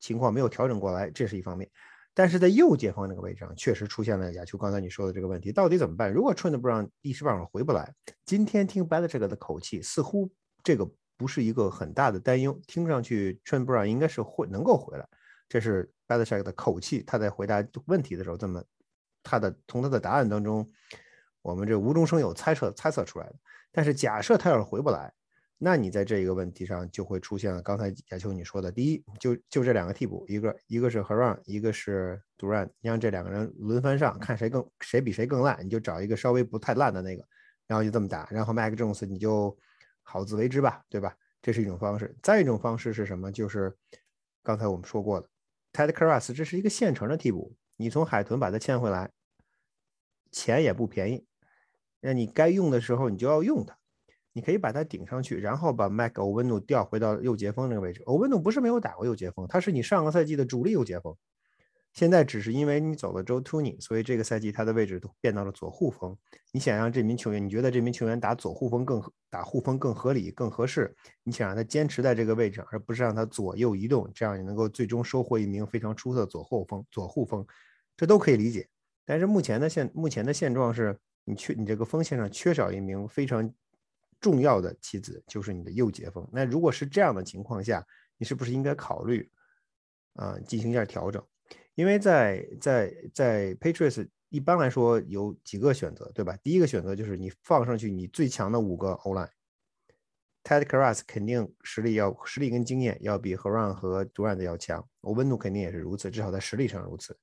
[0.00, 1.66] 情况没有调整过来，这是一方面。
[2.20, 6.12] 但是在右接锋那个位置上，确实出现了亚秋刚才你说的这个问题，到底怎么办？
[6.12, 7.94] 如果 Trent Brown 一时半会儿回不来，
[8.26, 10.30] 今天听 Bad 这个的口气，似乎
[10.62, 15.08] 这个不是一个很大的担忧，听上去 Trent Brown 应该是会能够回来。
[15.48, 18.62] 这是 Bad 这个的口气，他在回答问题的时候这么，
[19.22, 20.68] 他的从他的答案当中。
[21.40, 23.34] 我们这无中生有猜测猜测出来的，
[23.72, 25.10] 但是假设他要是回不来，
[25.62, 37.22] 那你在这一个问题上就会出现了刚才亚秋你说的，第一就就这两个替补，一个一个是 Haran，一个是 Duran，你让这两个人轮番上，看谁更谁比谁更烂，你就找一个稍微不太烂的那个，
[37.66, 39.54] 然后就这么打，然后 Mac Jones 你就
[40.02, 41.14] 好自为之吧，对吧？
[41.42, 42.16] 这是一种方式。
[42.22, 43.30] 再一种方式是什么？
[43.30, 43.76] 就是
[44.42, 45.28] 刚才我们说过的
[45.74, 49.10] ，Ted Karras，这是一个现成的替补，你从海豚把他签回来，
[50.32, 51.26] 钱也不便宜。
[52.00, 53.76] 那你该用的时候你就要用它，
[54.32, 58.02] 你可以把它顶上去，然后把 Mac 欧文努调回到右截锋那个位置。
[58.06, 61.16] 欧文努不是没有打过右截锋，他是你上个赛季的主力右截锋，
[61.92, 66.16] 现在只是因为你走了 Joe t o n y 所以这个赛季他的位置都变到了左护锋。
[66.52, 70.94] 你想让这名球员，你觉得这名球员打左护锋更打护锋更合理、更合适？
[71.24, 77.44] 你想让他坚持在这个位置，而不是让他左右移动，这样你能够最终收获一名非常出色的左后锋、左护锋，
[77.96, 78.68] 这都可以理解。
[79.04, 80.96] 但是目前的现目前的现状是。
[81.26, 83.48] 你缺你这个锋线上缺少一名非常
[84.20, 86.28] 重要的棋子，就是你的右截锋。
[86.32, 87.84] 那如果是这样的情况下，
[88.18, 89.30] 你是不是应该考虑
[90.14, 91.24] 啊进行一下调整？
[91.74, 96.36] 因为在在在 Patriots 一般来说有几个选择，对吧？
[96.42, 107.18] 第一个选择就是你放上去你最强的五个 O line，Ted Karras 肯定实力要实力跟经验要比 Haran 和 Durant 要强，我温度肯定也是如此，至少在实力上如此。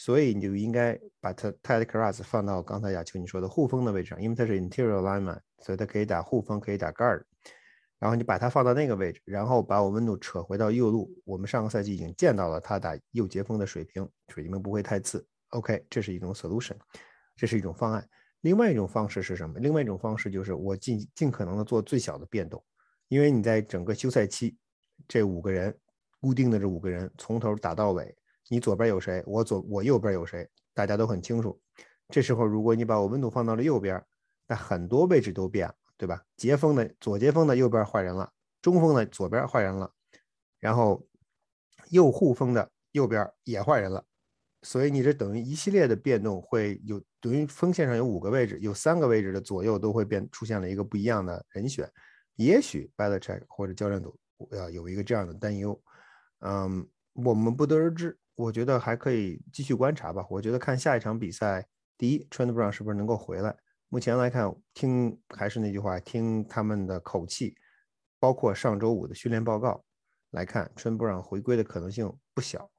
[0.00, 7.22] 所以你就应该把他 Ted Karras 放到刚才亚秋你说的护锋的位置上，因为他是 interior lineman，所以他可以打护锋，可以打 guard。
[7.98, 11.12] 然后你把他放到那个位置，然后把我温度扯回到右路。
[11.26, 15.22] 我们上个赛季已经见到了他打右截锋的水平，水平不会太次。
[15.50, 16.76] OK，这是一种 solution，
[17.36, 18.08] 这是一种方案。
[18.40, 19.58] 另外一种方式是什么？
[19.58, 22.64] 另外一种方式就是我尽尽可能的做最小的变动，
[23.08, 24.56] 因为你在整个休赛期，
[25.06, 25.76] 这五个人
[26.22, 28.16] 固定的这五个人从头打到尾。
[28.50, 29.22] 你左边有谁？
[29.28, 30.48] 我左我右边有谁？
[30.74, 31.56] 大家都很清楚。
[32.08, 34.04] 这时候，如果你把我温度放到了右边，
[34.48, 36.20] 那很多位置都变了，对吧？
[36.36, 38.28] 截锋的左截锋的右边换人了，
[38.60, 39.88] 中锋的左边换人了，
[40.58, 41.06] 然后
[41.90, 44.04] 右护锋的右边也换人了。
[44.62, 51.88] 所以你这等于一系列的变动，会有等于锋线上有五个位置，有三个位置的左右都会变出现了一个不一样的人选。
[52.34, 54.18] 也许 b a l c h e c k 或者教练组
[54.50, 55.80] 要有一个这样的担忧。
[56.40, 58.18] 嗯，我们不得而知。
[58.40, 60.26] 我觉得还可以继续观察吧。
[60.30, 61.66] 我觉得看下一场比赛，
[61.98, 63.54] 第一，Trent Brown 是不是能够回来？
[63.90, 67.54] 目前来看，听还是那句话，听他们的口气，
[68.18, 69.84] 包括上周五的训练报告
[70.30, 72.70] 来看，Trent Brown 回归的可能性不小。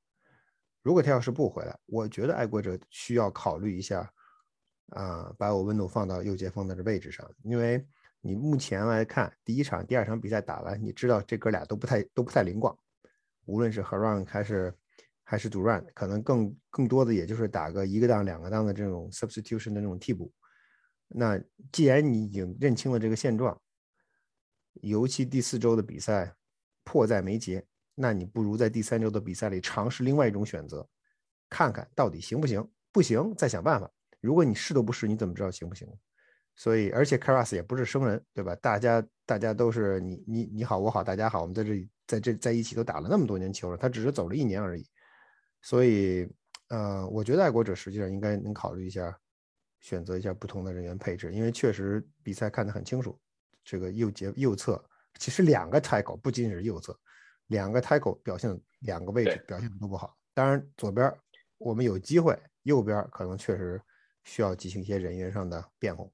[0.82, 4.12] 如果他要是不回来，我觉得爱国者需要考虑一下，
[4.88, 7.86] 啊，把我温度放到右接锋的位置上，因为
[8.20, 12.76] 你目前来看，第一场、第二场比赛打完，你知道这哥俩都不太都不太灵光，
[13.46, 14.76] 无论是 Haran 还是。
[15.32, 20.30] 还是 Durant，可能更更多的也就是打个一个档、两个档的这种 substitution 的这种替补。
[21.08, 21.42] 那
[21.72, 23.58] 既然你已经认清了这个现状，
[24.82, 26.36] 尤其第四周的比赛
[26.84, 27.66] 迫在眉睫，
[27.96, 30.86] 那你不如在第三周的比赛里尝试另外一种选择，
[31.50, 32.70] 看看到底行不行？
[32.92, 33.90] 不行再想办法。
[34.20, 35.88] 如果你试都不试，你怎么知道行不行？
[36.58, 38.54] 所以，而且 Karas 也不是生人，对吧？
[38.56, 44.86] 大家大家都是你你你好我好大家好，我们在这里在这在一起都打了那么多年球了，他只是走了一年而已。
[45.62, 46.28] 所以，
[46.70, 49.18] 呃，我觉得爱国者实际上应该能考虑一下，
[49.80, 53.20] 选择一下不同的人员配置，因为确实比赛看得很清楚，
[53.64, 54.84] 这个右截右侧
[55.20, 56.98] 其实两个 tackle 不仅仅是右侧，
[57.48, 60.18] 两个 tackle 表现两个位置表现都不好。
[60.34, 61.14] 当然，左边
[61.58, 63.80] 我们有机会，右边可能确实
[64.24, 66.06] 需要进行一些人员上的变化。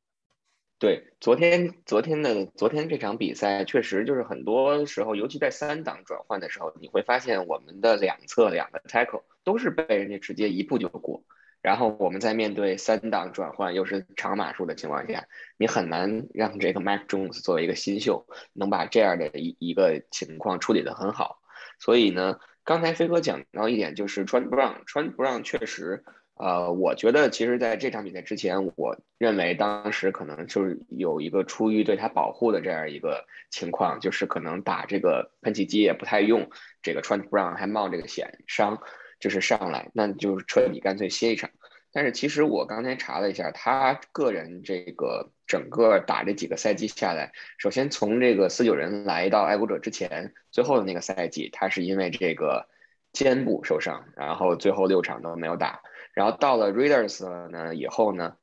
[0.79, 11.23] 对，昨天昨天的昨天这场比赛确实就是很多时候，尤其在三档转换的时候，你会发现我们的两侧两个 tackle 都是被人家直接一步就过。
[11.61, 15.25] 然后我们在面对三档转换又是长码数的情况下，
[15.57, 21.39] 你很难让这个 Mac Jones 作为一个新秀能把这样的一一个情况处理得很好。
[21.79, 26.03] 所以呢，刚才飞哥讲到一点，就是 Trent Brown，Trent Brown 确实，
[26.35, 36.49] 呃，我觉得其实在这场比赛之前，我认为当时可能就是有一个出于对他保护的这样一个情况，就是可能打这个喷气机也不太用，
[36.81, 38.81] 这个 Trent Brown 还冒这个险伤。
[39.19, 41.49] 就是上来，那就是彻底干脆歇一场。
[41.91, 52.67] 但是其实我刚才查了一下，他个人这个整个打这几个赛季下来，首先从这个四九人来到爱国者之前，最后的那个赛季，他是因为这个
[53.13, 55.81] 肩部受伤，然后最后六场都没有打。
[56.13, 58.35] 然后到了 Readers 呢以后呢，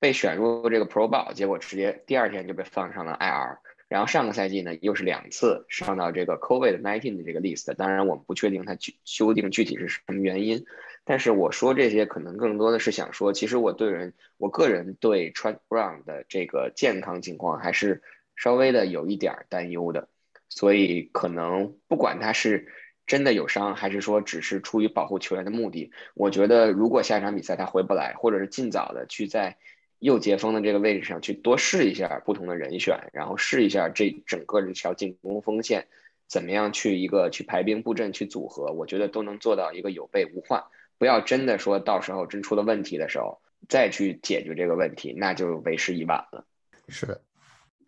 [0.00, 3.58] 被选入这个 Pro Bowl，结果直接第二天就被放上了 IR。
[3.96, 10.66] 然后上个赛季呢，又是两次上到这个 COVID nineteen 的这个 list，当然我们不确定它具修订具体是什么原因，
[11.02, 18.02] 但是我说这些可能更多的是想说，其实我对人，我个人对 Trent Brown 的这个健康情况还是
[18.36, 20.08] 稍微的有一点担忧的，
[20.50, 22.68] 所以可能不管他是
[23.06, 29.56] 真的有伤，还是说只是出于保护球员的目的，我觉得如果下场比赛他回不来，或者是尽早的去在。
[29.98, 35.86] 右截锋的这个位置上去多试一下不同的人选，然后试一下这整个这条进攻锋线
[36.26, 40.62] 怎么样去一个去排兵布阵去组合，我觉得都能做到一个有备无患。
[40.98, 46.44] 不要真的说到时候真出了问题的时候再去解决这个问题，那就为时已晚了。
[46.88, 47.20] 是的，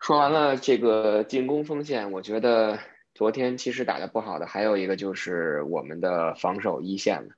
[0.00, 2.78] 说完了这个进攻锋线，我觉得
[3.14, 7.34] 昨天其实打得不好的还有一个就是我们的防守一线了。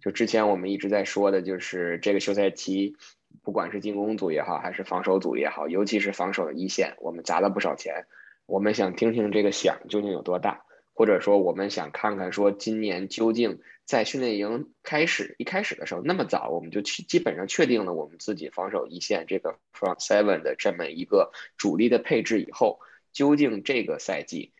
[0.00, 2.96] 就之前我们一直在说的就是这个休赛期。
[3.42, 8.06] 不管是进攻组也好，还是防守组也好，尤其是防守的一线，我们砸了不少钱。
[8.46, 10.64] 我们想听听这个响究竟有多大，
[10.94, 22.80] 或者说我们想看看说今年究竟在训练营开始一开始的时候那么早，我们就去基本上确定了我们自己防守一线这个 front seven 的这么一个主力的配置以后，
[23.12, 24.52] 究竟这个赛季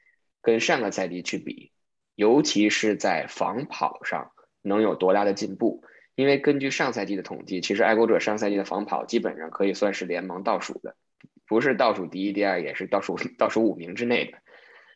[0.42, 1.72] 跟上个赛季去比，
[2.14, 5.82] 尤其是在防跑上能有多大的进步？
[6.18, 10.96] 因为根据上赛季的统计，其实爱国者上赛季的防跑基本上可以算是联盟倒数的，
[11.46, 14.38] 不是倒数第一、第二，也是倒数倒数五名之内的。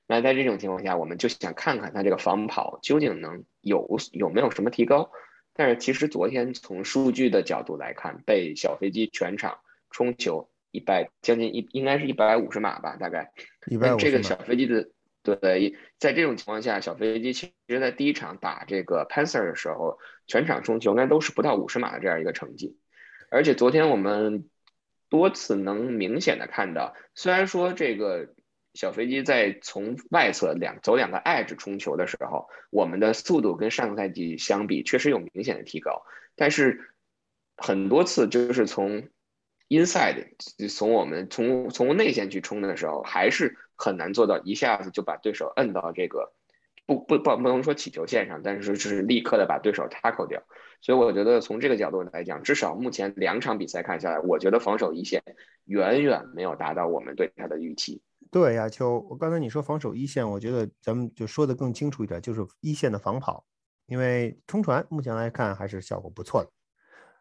[0.09, 5.13] 那在这种情况下，我们就想看看他这个防跑究竟能有有没有什么提高。
[5.55, 9.59] 但是其实昨天从数据的角度来看，被小飞机全场
[9.93, 13.31] 冲球一百将近一应该是一百五十码吧，大概。
[13.69, 14.89] 一百五这个小飞机的。
[15.25, 22.77] 对，在这种情况下，小飞机其实在第一场打这个 Panther 的时候，全场冲球应该都是不到五十码的这样一个成绩。
[23.31, 24.51] 而且昨天我们
[25.09, 28.35] 多次能明显的看到，虽然说这个
[28.75, 36.03] 小飞机在从外侧两走两个 edge 冲球的时候，我们的速度跟上个赛季相比确实有明显的提高，
[36.35, 36.91] 但是
[37.57, 39.09] 很多次就是从
[39.69, 40.27] inside
[40.69, 43.57] 从我们从从内线去冲的时候，还是。
[43.77, 46.33] 很难做到一下子就把对手摁到这个
[46.87, 50.43] 不不不不能说起球线上，但是就是立刻的把对手 tackle 掉。
[50.81, 55.23] 所以我觉得从这个角度来讲，至少目前两场比赛看下来，我觉得防守一线
[55.65, 58.03] 远远没有达到我们对他的预期。
[58.33, 63.45] 对，亚秋，我刚才你说防守一线，我觉得咱们就说的更清楚一点，就是一线的防跑，
[63.87, 66.51] 因为冲传目前来看还是效果不错的，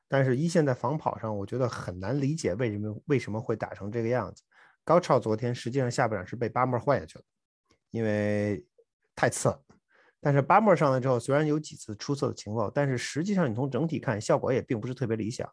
[0.08, 4.42] 但是一线在防跑上，我觉得很难理解为什么为什么会打成这个样子。
[4.84, 7.24] 高超昨天实际上下半场是被巴莫换下去了，
[7.92, 8.66] 因为
[9.16, 9.62] 太次了。
[10.20, 15.48] 但是巴莫上来之后，虽然有几次出色的情况，但是实际上你从整体看，效果也并不是特别理想。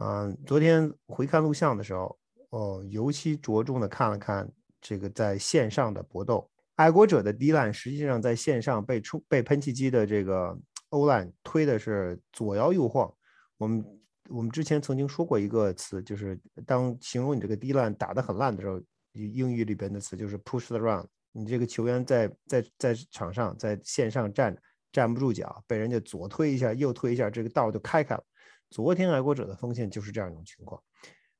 [0.00, 2.18] 嗯，昨天回看录像的时候，
[2.50, 6.50] 哦，尤其着重的看了看这个在线上的搏斗。
[6.76, 13.14] 爱国者的 D line 实际上在线上被冲被喷气机的这个欧兰推的是左摇右晃。
[13.56, 13.84] 我们。
[14.32, 18.80] 我们之前曾经说过一个词，就是当形容你这个低烂打得很烂的时候，
[19.12, 21.06] 英语里边的词就是 push the run。
[21.32, 24.56] 你这个球员在在在场上在线上站
[24.90, 28.24] 站不住脚，被人家左推一下右推一下，这个道就开开了。
[28.70, 30.82] 昨天爱国者的锋线就是这样一种情况。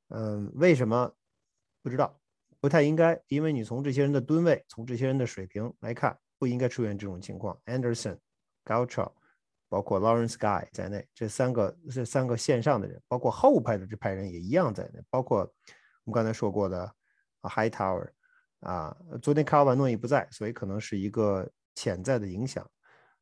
[0.09, 1.11] 嗯，为什么
[1.81, 2.19] 不知道？
[2.59, 7.59] 不太应该，因为你从这些人的吨位，从这些人的水平来看，不应该出现这种情况。
[7.65, 8.17] Anderson、
[8.63, 9.11] Gaucho。
[9.73, 16.83] 包括 Lawrence Guy 在内，这三个这三个线上的人，包括后排的这派人也一样在内，包括我们刚才说过的
[17.41, 18.07] 啊 High Tower
[18.59, 22.63] 啊，昨天卡尔万诺伊不在，所以可能是一个潜在的影响。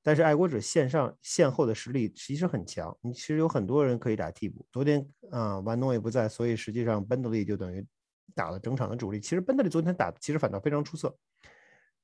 [0.03, 4.67] 但是爱国者线上线后的实力其实很强，你其实有很多人可以打替补。
[4.73, 7.87] 昨天啊，万诺伊不在，所以实际上 Bentley 就等于
[8.35, 9.21] 打了整场的主力。
[9.21, 11.15] 其实 Bentley 昨天打其实反倒非常出色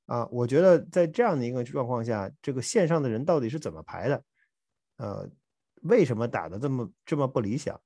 [0.05, 4.23] 啊，我觉得在这样的一个状况下，这个线上的人到底是怎么排的？
[4.97, 5.29] 呃，
[5.83, 7.79] 为什么打的这么这么不理想？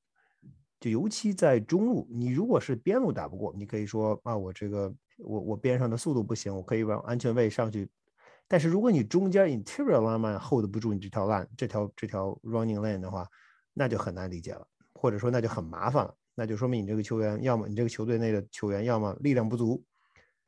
[0.80, 7.88] 就尤其在中路，你如果是边路打不过，你可以说啊，我这个我我边上的速度不行，我可以往安全位上去。
[8.47, 13.28] 但是如果你中间 interior line hold 不住你这条 line 这条这条 running lane 的话，
[13.74, 16.16] 那就很难理解了，或者说那就很麻烦了。
[16.34, 19.84] 那就说明你这个球员，要么你这个球队内的球员，要么力量不足，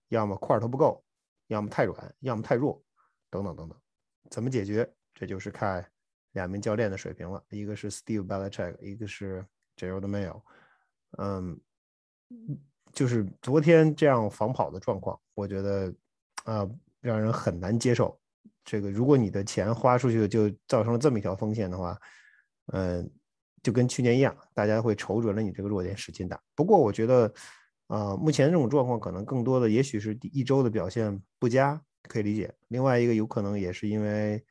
[0.09, 1.03] 要么块头不够，
[1.47, 2.81] 要么太软，要么太弱，
[3.29, 3.77] 等等等等。
[4.31, 4.91] 怎么解决？
[5.13, 5.85] 这就是看
[6.33, 7.43] 两名教练的水平了。
[7.49, 9.43] 一个是 Steve Belichick，一个是。
[9.75, 10.39] 这有的没有，
[11.17, 11.59] 嗯，
[12.91, 15.91] 就是昨天这样防跑的状况，我觉得
[16.43, 16.69] 啊，
[17.01, 18.15] 让人很难接受。
[18.63, 21.99] 这个如果你的钱花出去，就造成了这么一条风险的话，
[22.67, 23.11] 嗯，
[23.63, 26.39] 就跟去年一样，大家会瞅准了你这个弱点使劲打。
[26.53, 27.33] 不过我觉得，
[27.87, 32.53] 啊，目前这种状况可能更多的也许是第一周的表现不佳，可以理解。
[32.67, 34.45] 另外一个有可能也是因为，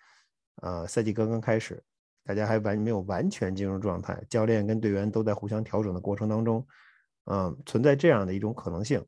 [0.56, 1.82] 呃，赛季刚刚开始。
[2.24, 6.64] 大家还完没有完全进入状态，教练跟队员都在互相调整的过程当中，
[7.24, 9.04] 嗯，存在这样的一种可能性。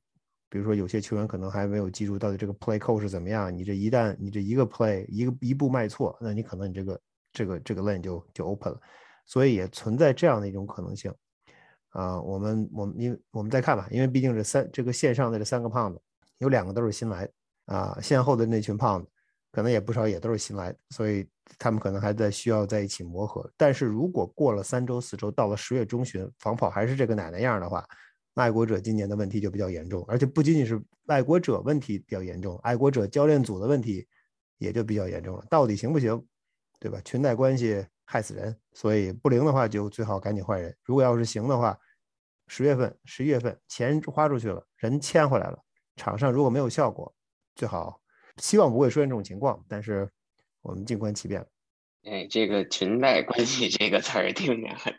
[0.49, 3.57] 比如说，有些球员可能还没有记住到底这个 play call 是怎么样。
[3.57, 7.01] 你这一旦你这一个 play 一个一步迈错，那你可能你这个
[7.33, 8.81] 这个这个 lane 就就 open 了。
[9.27, 11.15] 所以也存在这样的一种可能性。
[11.91, 16.01] 啊，我们我们因我们再看吧，因为毕竟这三这个线上的这三个胖子，
[16.39, 17.29] 有两个都是新来
[17.67, 19.09] 啊，线后的那群胖子。
[19.55, 21.25] 可能也不少，也都是新来的，所以
[21.59, 23.49] 他们可能还在需要在一起磨合。
[23.57, 27.87] 但是如果过了三周、四周，到了十月中旬，防跑还是这个奶奶样的话，
[28.35, 34.05] 爱国者今年的问题就比较严重，而且不仅仅是爱国者问题比较严重，爱国者教练组的问题
[34.59, 35.45] 也就比较严重了。
[35.49, 36.21] 到底行不行，
[36.81, 37.01] 对吧？
[37.05, 40.77] 裙带关系害死人，所以不灵的话就最好赶紧换人。
[40.83, 41.79] 如果要是行的话，
[42.49, 45.59] 十月份、十一月份钱花出去了，人签回来了，
[45.95, 47.15] 场上如果没有效果，
[47.55, 48.01] 最好。
[48.37, 50.09] 希望不会出现这种情况，但是
[50.63, 51.47] 我们静观其变。
[52.05, 54.95] 哎，这个裙带关系这个词儿听着很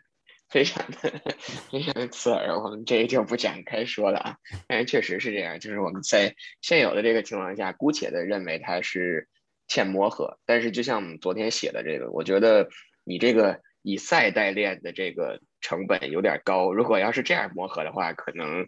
[0.50, 1.22] 非常的
[1.70, 4.38] 非常的刺耳，我们这就不展开说了啊。
[4.68, 9.28] 但是确实是这样，就是我们在现有的这个情况下，姑且的认为它是
[9.68, 10.40] 欠磨合。
[10.46, 12.70] 但是就像我们昨天写的这个，我觉得
[13.04, 16.74] 你这个以赛代练的这个成本有点高。
[16.74, 18.68] 如果要是这样磨合的话，可能。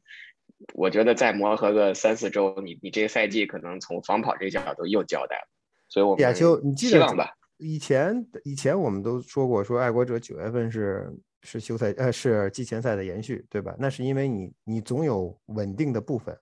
[0.73, 5.47] 我觉得再磨合个三四周，你你这个赛季可能从防跑这个角度又交代了。
[5.87, 7.31] 所以，我亚秋，你记得吧？
[7.57, 13.75] 以前以前我们都说过，说爱国者九月份是是休赛呃是季前赛的延续，对吧？
[13.79, 16.37] 那是因为你你总有稳定的部分。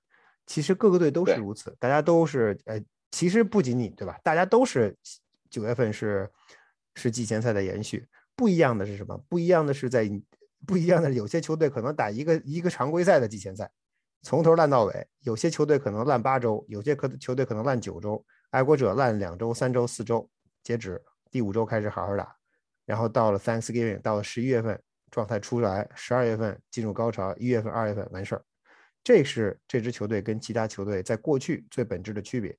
[0.46, 4.20] 其实各个队都是如此，大家都是呃，其实不仅你对吧？
[4.24, 4.96] 大家都是
[5.50, 6.30] 九月份是
[6.96, 8.06] 是季前赛的延续。
[8.36, 9.18] 不一样的是什么？
[9.30, 10.10] 不一样的是在
[10.68, 13.72] 不一样的有些球队可能打一个一个常规赛的季前赛。
[14.26, 18.26] 从头烂到尾，有些球队可能烂八周，有些可球队可能烂九周。
[18.50, 20.28] 爱国者烂两周、三周、四周，
[20.64, 21.00] 截止
[21.30, 22.36] 第五周开始好好打，
[22.88, 28.44] 然后到了 Thanksgiving，到了十一月份状态出来，十二月份进入高潮，一月份、二月份完事儿。
[29.04, 32.58] 这是这支球队跟其他球队在过去最本质的区别。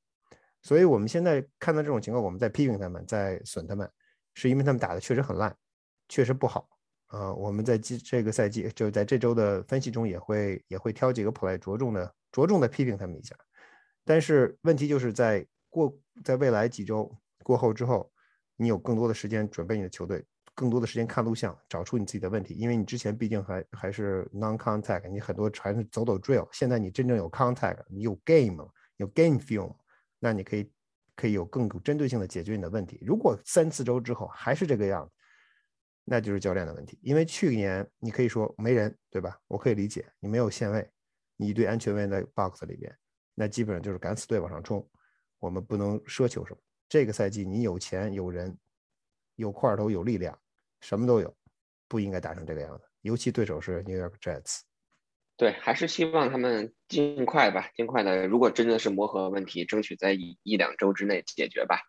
[0.62, 3.90] 所以我们现在看到这种情况，我们在批评他们，在损他们，
[4.34, 5.52] 是因为他们打的确实很烂，
[6.08, 6.68] 确实不好。
[7.08, 13.34] 呃，我们在这这个赛季，就在这周的分析中，也会也会挑几个 play 着重的着重的批评他们一下。
[14.04, 17.10] 但是问题就是在过在未来几周
[17.42, 18.10] 过后之后，
[18.56, 22.54] 你有更多的时间准备你的球队，更多的时间看录像，找出你自己的问题。
[22.54, 26.48] 因为你之前毕竟还还是 non contact，你很多还是走走 drill。
[26.50, 29.74] 现在你真正有 contact，你有 game，有 game film，
[30.18, 30.70] 那你可以
[31.14, 32.98] 可以有更有针对性的解决你的问题。
[33.00, 35.12] 如果三四周之后还是这个样子，
[36.08, 39.36] 那就是教练的问题，因为去年你可以说没人，对吧？
[39.48, 40.88] 我可以理解你没有限位，
[41.36, 42.96] 你一堆安全位在 box 里边，
[43.34, 44.88] 那基本上就是敢死队往上冲。
[45.40, 46.60] 我们不能奢求什么。
[46.88, 48.56] 这个赛季你有钱有人，
[49.34, 50.38] 有块头有力量，
[50.80, 51.36] 什么都有，
[51.88, 52.84] 不应该打成这个样子。
[53.02, 54.60] 尤其对手是 New York Jets。
[55.36, 58.28] 对，还是希望他们尽快吧，尽快的。
[58.28, 61.80] 如果真的是磨合问题，争取在一一两周之内解决吧。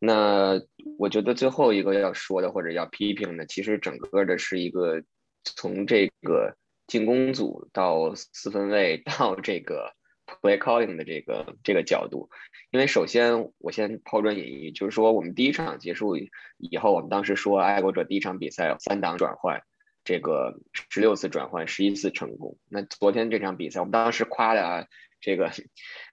[0.00, 0.60] 那
[0.96, 5.02] 我觉得最后一个要说的或者要批评的，其实整个的是一个
[5.42, 9.92] 从这个进攻组到四分卫到这个
[10.24, 12.30] play calling 的这个这个角度。
[12.70, 19.62] 因为首先我先抛砖引玉，就是说我们第一场结束以后，我们当时说爱国者第一场比赛三档转换，
[20.04, 22.56] 这个十六次转换，十一次成功。
[22.68, 24.86] 那昨天这场比赛，我们当时夸的啊
[25.20, 25.50] 这个。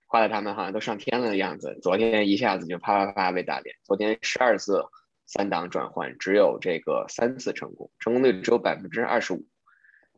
[0.07, 3.75] 夸的他们好像都上天了的样子，昨天一下子就啪啪啪被打脸。
[3.83, 4.85] 昨天十二次
[5.25, 9.45] 三档转换，只有这个三次成功，成功率只有百分之二十五。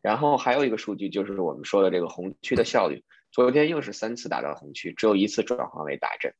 [0.01, 6.33] 然后还有一个数据就是我们说的这个红区的效率，昨天又是三次打到红区，只有一次转换为打阵。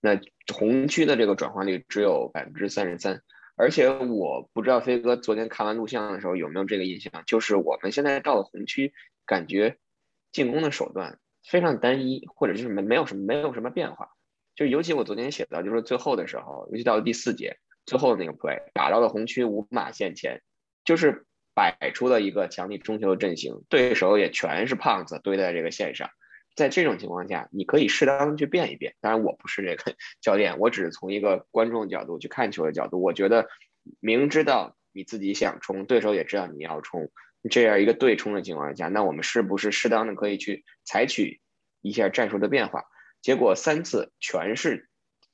[0.00, 0.20] 那
[0.52, 3.22] 红区的这个转换率只有百分之三十三，
[3.56, 8.92] 而且我不知道飞哥昨天看完录像的时候有没有这个印象，就是我们现在到了红区，
[9.24, 9.78] 感觉
[10.32, 14.08] 进攻的手段非常单一，或者就是没没有什么没有什么变化。
[14.54, 20.42] 就尤其我昨天写到，就是最后的时候，尤其到了第四节最后的那个 play，打到了红区五码线前，
[20.84, 26.10] 就是摆出了一个强力中球的阵型，对手也全是胖子堆在这个线上。
[26.54, 28.94] 在这种情况下，你可以适当去变一变。
[29.00, 33.02] 当然，我不是这个 教练，我只是从一个观众角度去看球的角度。
[33.02, 33.48] 我觉得，
[33.98, 37.10] 明知道你自己想冲，对手也知道你要冲，
[37.50, 41.40] 这样一个对冲的情况下，那我们是不是适当的可以去采取
[41.82, 42.84] 一下战术的变化？
[43.22, 44.88] 结果三次全是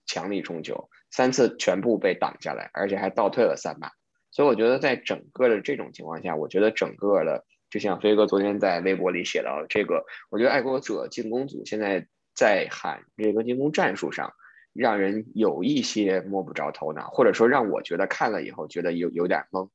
[0.07, 3.91] 强力冲球，三次全部被挡下来，而且还倒退了三码。
[4.31, 7.45] 所以我觉得，在整个的这种情况下，我觉得整个的。
[7.69, 12.05] 就像飞哥昨天在微博里写到这个，我觉得爱国者进攻组现在
[12.35, 14.33] 在喊这个进攻战术上，
[14.73, 19.69] 让人有一些摸不着头脑，或者说让我觉得看了以后觉得有有点懵。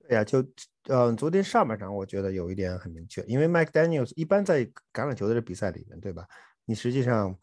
[0.00, 0.44] 对呀，就
[0.88, 6.26] 嗯，昨天上半场我觉得有一点很明确，因为 Mike Daniels 一般在橄榄球的这比赛里面，对吧？
[6.64, 7.36] 你实际上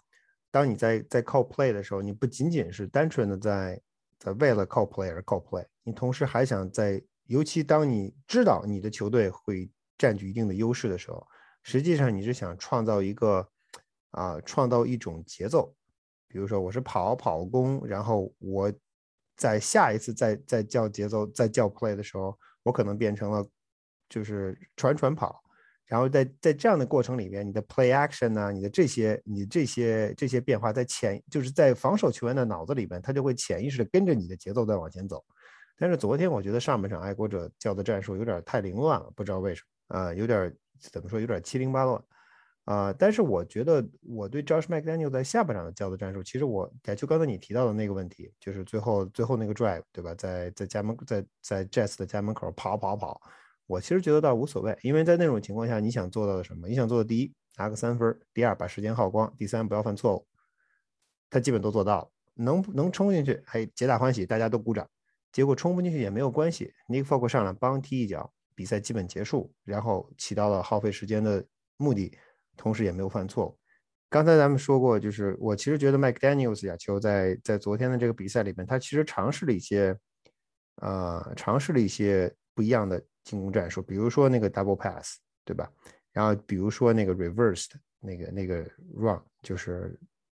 [0.51, 3.81] 当你在在靠 play 的时候，你不仅仅是单纯的在
[4.17, 7.01] 在为了靠 play 而靠 play，你同时还想在。
[7.29, 9.69] 尤其当你知道你的球队会
[9.99, 11.23] 占据一定的优势的时候，
[11.61, 13.47] 实际上你是想创造一个
[14.09, 15.71] 啊，创造一种节奏。
[16.27, 18.73] 比如说，我是跑跑攻，然后我
[19.37, 23.47] 在下一次再再叫节奏、再叫 play 的时候，我可能变成了
[24.09, 25.41] 就是传传跑。
[25.85, 35.25] 然后在在这样的过程里边，你的 play action 呢，你的这些你这些这些变化在潜就是在防守球员的脑子里边，他就会潜意识的跟着你的节奏在往前走。
[35.79, 41.99] 但是昨天我觉得上半场爱国者叫的战术有点太凌乱了，不知道为什么啊，有点怎么说，有点七零八落
[42.69, 42.93] 啊。
[42.93, 53.19] 但是我觉得我对 Josh McDaniel 在下半场的教的战术，其实我就刚才你提到的那个问题，就是最后最后那个 drive 对吧，在在家门在在 Jets 的家门口跑跑跑，
[53.65, 56.67] 我其实觉得倒无所谓，因为在那种情况下，你想做到的什么？
[56.67, 60.27] 你想做的第一拿个三分，第二把时间耗光，第三不要犯错误，
[61.29, 64.87] 他基本都做到了，能能冲进去，还皆大欢喜，大家都鼓掌。
[65.31, 71.45] 结果冲不进去也没有关系，Nick Folk 上来帮踢一脚，比赛基本结束，然后起到了耗费时间的
[71.77, 72.11] 目的，
[72.59, 73.57] 同时也没有犯错误。
[74.09, 79.97] 刚才咱们说过，就是我其实觉得 Mike Daniels 亚球在在昨天的这个比赛里面，他其实尝试了一些，
[80.81, 85.71] 呃，尝试了一些不一样的进攻战术，比如说那个 Double Pass，对吧？
[86.11, 89.97] 然后比如说那个 Reversed 那个那个 Run，就是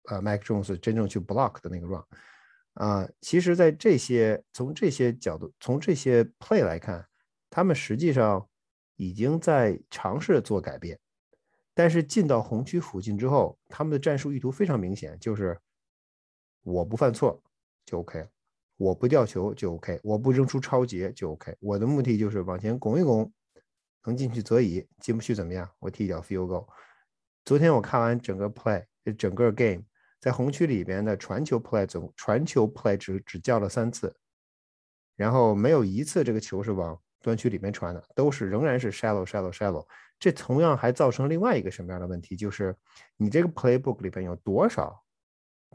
[0.09, 2.03] 呃 Mike Jones 真正去 Block 的那个 Run。
[2.75, 7.05] 啊，其实，在这些从这些角度，从这些 play 来看，
[7.49, 8.47] 他们实际上
[8.95, 10.97] 已经在尝试做改变。
[11.73, 15.59] 但是进到红区附近之后，他们的战术意图非常明显，就是
[16.63, 17.41] 我不犯错
[17.85, 18.27] 就 OK，
[18.77, 21.55] 我不掉球就 OK，我不扔出超节就 OK。
[21.59, 23.31] 我的目的就是往前拱一拱，
[24.05, 25.69] 能进去则已，进不去怎么样？
[25.79, 26.67] 我踢一脚 field goal。
[27.45, 28.85] 昨天我看完整个 play，
[29.17, 29.83] 整个 game。
[30.19, 34.15] 在红区里边的传球 play 总传球 play 只只叫了三次，
[35.15, 39.87] 然后没有一次这个球是往端区里面传的，都是仍然是 shallow shallow shallow。
[40.21, 42.37] 这同样还造成另外一个什么样的问题？
[42.37, 42.73] 就是
[43.17, 45.03] 你这个 playbook 里边有多少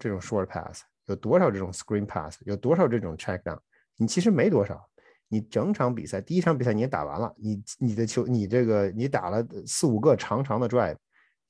[0.01, 3.59] 这种 short pass，有多少这种 screen pass，有多少这种 check down？
[3.97, 4.89] 你其实没多少。
[5.29, 10.97] 你整场比赛第一场比赛你也打完了，你你的球你这个你打了四五个长长的 drive，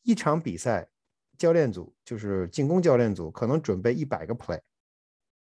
[0.03, 0.89] 一场比赛。
[1.39, 4.59] 教练组就是进攻教练组，可能准备一百个 play，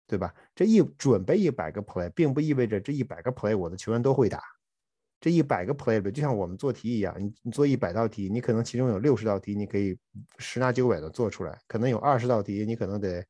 [0.07, 0.33] 对吧？
[0.55, 4.41] 这一准备一百个 play，并不意味着这一百个 play 我的球员都会打。
[5.21, 9.97] 这一百个 play 里，就像我们做题一样，你你做一百道题，你可能其中有六十道题你可以
[10.39, 13.23] 十拿九稳的做出来，可能有二十道题你可能得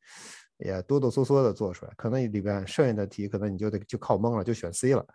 [0.58, 5.06] 也哆哆嗦嗦的做出来，可能里边剩下的题可能你就得就靠蒙了，就选 C 了。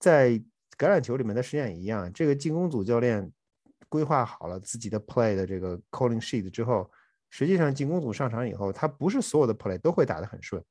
[0.00, 0.30] 在
[0.76, 3.30] 橄榄球里面的实验也一样，这个进攻组教练。
[3.88, 6.90] 规划好了自己的 play 的这个 calling sheet 之后，
[7.28, 10.64] 实际上进攻组上场以后，他不是所有的 play 都会打得很顺。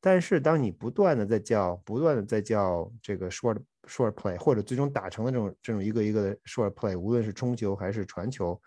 [0.00, 8.60] 但是当你不断的在叫，不断的在叫这个 short short play，或者最终打成的这种这种一个一个的 short play，无论是冲球还是传球，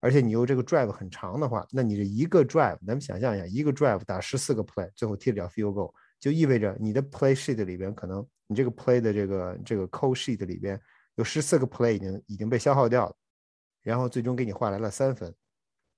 [0.00, 10.14] 而且你又这个 drive 很长的话，那你这一个 drive，咱们想象一下，一个 drive 打十四个 play，最后踢了 field goal，就意味着你的 play sheet 里边可能你这个 play 的这个这个 call
[10.14, 10.80] sheet 里边
[11.14, 13.14] 有十四个 play 已经已经被消耗掉了。
[13.82, 15.34] 然后最终给你换来了三分。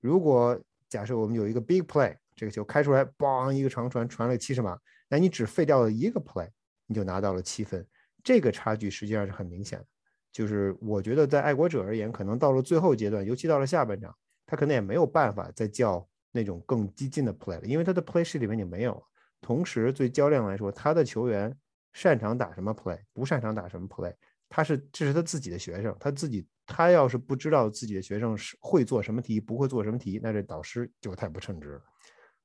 [0.01, 0.59] 如果
[0.89, 4.79] 假设我们有一个 big play，这个球开出来，嘣一个长传传了七十码，
[5.09, 6.49] 那你只废掉了一个 play，
[6.87, 7.87] 你就拿到了七分。
[8.23, 9.87] 这个差距实际上是很明显的。
[10.33, 14.13] 就是我觉得在爱国者而言，可能到了最后阶段，尤其到了下半场，
[14.45, 19.03] 他可能也没有办法再叫那种更激进的 play 了，因为他的 play sheet 里面就没有了。
[19.41, 21.57] 同时对教练来说，他的球员
[21.93, 24.13] 擅长打什么 play，不擅长打什么 play，
[24.49, 31.83] 他是这是他自己的学生，他自己他要是不知道自己的学生是会做什么题，不会做什么题，那这导师就太不称职了。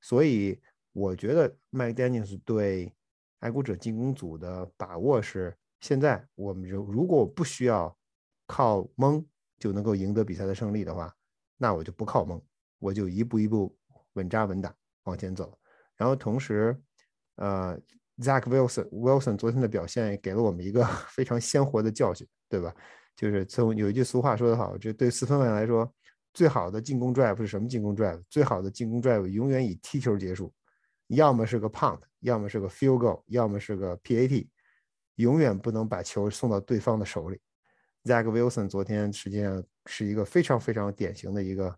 [0.02, 0.60] 所以
[0.94, 2.94] 我觉得麦丹尼斯对
[3.40, 7.96] 爱国者进攻组的把握是，现在我们如如果我不需要
[8.48, 9.26] 靠蒙
[9.58, 11.14] 就能够赢得比赛的胜利的话，
[11.58, 12.42] 那我就不靠蒙，
[12.80, 13.76] 我就一步一步
[14.14, 14.74] 稳扎稳打
[15.04, 15.58] 往前走。
[15.96, 16.76] 然后同时，
[17.36, 17.80] 呃
[18.20, 22.74] ，Zach Wilson Wilson 昨天的表现给了我们一个 非常鲜活的教训，对吧？
[23.16, 25.94] 就是从有一句俗话说得好，这对四分卫来说，
[26.34, 28.22] 最好的进攻 drive 是什么进攻 drive？
[28.30, 30.54] 最好的进攻 drive 永远以踢球结束，
[31.08, 34.48] 要么是个 punt，要么是个 field goal，要么是个 PAT，
[35.16, 37.40] 永远不能把球送到对方的手里。
[38.06, 41.78] Zach Wilson 昨天实际上是一个非常非常典型的一个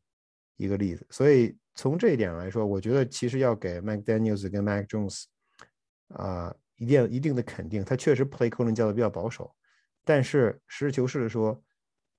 [0.58, 5.24] 一个例子，所以从这一点来说，我觉得其实要给 McDaniel's 跟 Mac Jones
[6.10, 9.54] 啊一定一定的肯定，他确实 play calling 教的比较保守，
[10.06, 11.60] 但是实事求是的说，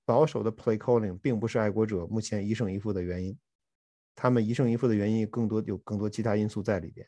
[0.05, 3.37] 保守的 play calling 并不是爱国者目前一胜一负的原因，
[4.15, 7.07] 他们一胜一负的原因更多有更多其他因素在里边，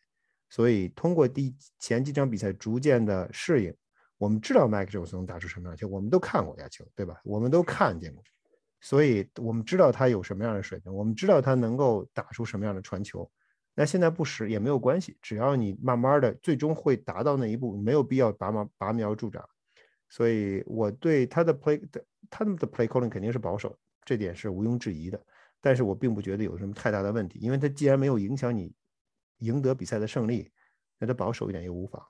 [0.50, 3.76] 所以通过第前几场比赛逐渐的适应。
[4.18, 7.20] 我们知道 Mac Jones 能打出什么样球，我们都看过亚球，对吧？
[7.26, 8.24] 我们都看见过，
[8.80, 13.30] 所以我们知道他有什么样的水平，我们知道他能够打出什么样的传球。
[13.76, 19.44] 那现在不使也没有关系，只要你慢慢的，最终会达到那一步，没有必要拔苗拔苗助长。
[20.16, 25.22] 所以我对他的 play 的他们的 play calling 肯定是保守，这点是毋庸置疑的。
[25.60, 28.74] 但是我并不觉得有什么太大的问题，因为他既然没有影响你
[29.40, 30.50] 赢得比赛的胜利，
[31.00, 32.02] 那他保守一点又无妨。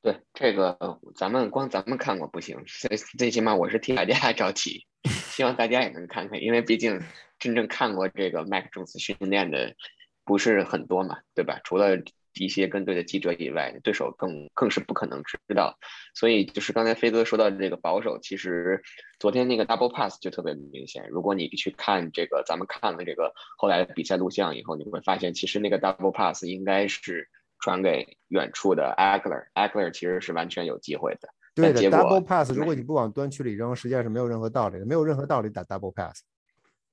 [0.00, 0.78] 对这个，
[1.14, 6.98] 咱们光咱们看过不行，最最起码我是替大家 着急，希望大家也能看看，因为毕竟
[7.38, 9.76] 真正看过这个麦克琼斯训练的
[10.24, 11.60] 不是很多嘛，对吧？
[11.62, 12.02] 除了
[12.34, 15.78] 一些跟队的记者以外，对手更更是不可能知道。
[16.14, 18.82] 所以就是刚才飞哥说到这个保守，其实
[19.18, 21.08] 昨天那个 double pass 就特别明显。
[21.08, 27.28] 如果你去看这个，咱们看了这个后来的比赛录像以后，你会发现其实那个 double pass 应该是。
[27.60, 31.28] 传给远处的 a g l e r a g l e r 其实是完全有机会的。
[31.56, 36.22] 对的，double pass，如果你不往端区里扔，实际上是没有任何道理的，没有任何道理打 double pass。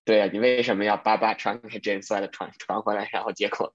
[0.06, 3.74] 对啊，你为什么要叭叭传给 James White 传传回来，然后结果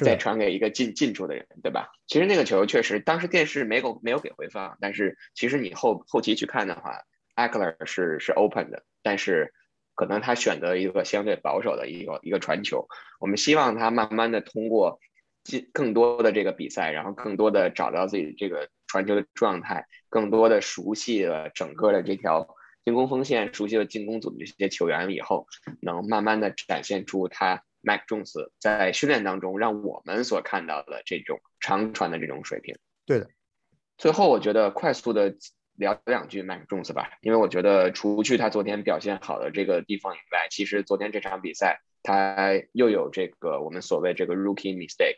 [0.00, 1.90] 再传给一个近近处的人，对吧？
[2.06, 7.02] 其实那个球确实，当时电视没有没有给回放，但是其实你后后期去看的话
[7.34, 9.52] a g l e r 是是 open 的，但是
[9.94, 12.86] 可能他选择一个相对保守的一个一个传球。
[13.20, 15.00] 我们希望他慢慢的通过。
[15.44, 22.48] 进更多的这个比赛，然后更多的找到自己这个传球的状态，更多的熟悉了整个的这条
[22.84, 25.46] 进攻锋线，熟悉了进攻组的这些球员以后，
[25.80, 32.76] 能慢慢的展现出他 Mac Jones 在训练当中让我们所看到的这种长传的这种水平。
[33.06, 33.28] 对的。
[33.96, 35.34] 最后，我觉得快速的
[35.76, 45.16] 聊两句 Mac Jones 吧，因为我觉得除去他昨天表现好的这个地方以外，其实昨天这场比赛他又有这个我们所谓这个 rookie mistake。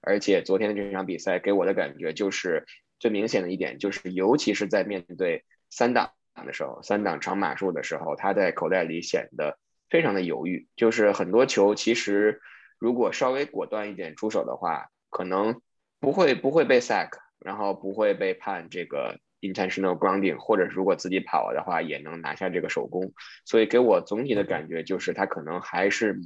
[0.00, 2.64] 而且昨天的这场比赛给我的感觉就是
[3.00, 6.12] 最明显的一点，就是尤其是在面对三档
[6.46, 9.58] 的时候，三档长码数的时候，他在口袋里显得
[9.88, 10.68] 非常的犹豫。
[10.76, 12.40] 就是很多球其实
[12.78, 15.60] 如果稍微果断一点出手的话，可能
[16.00, 23.12] 不会不会被 sack，然后不会被判这个 intentional grounding，或者如果自己跑了的话也能拿下这个手工。
[23.44, 26.20] 所以给我总体的感觉就是他可能还是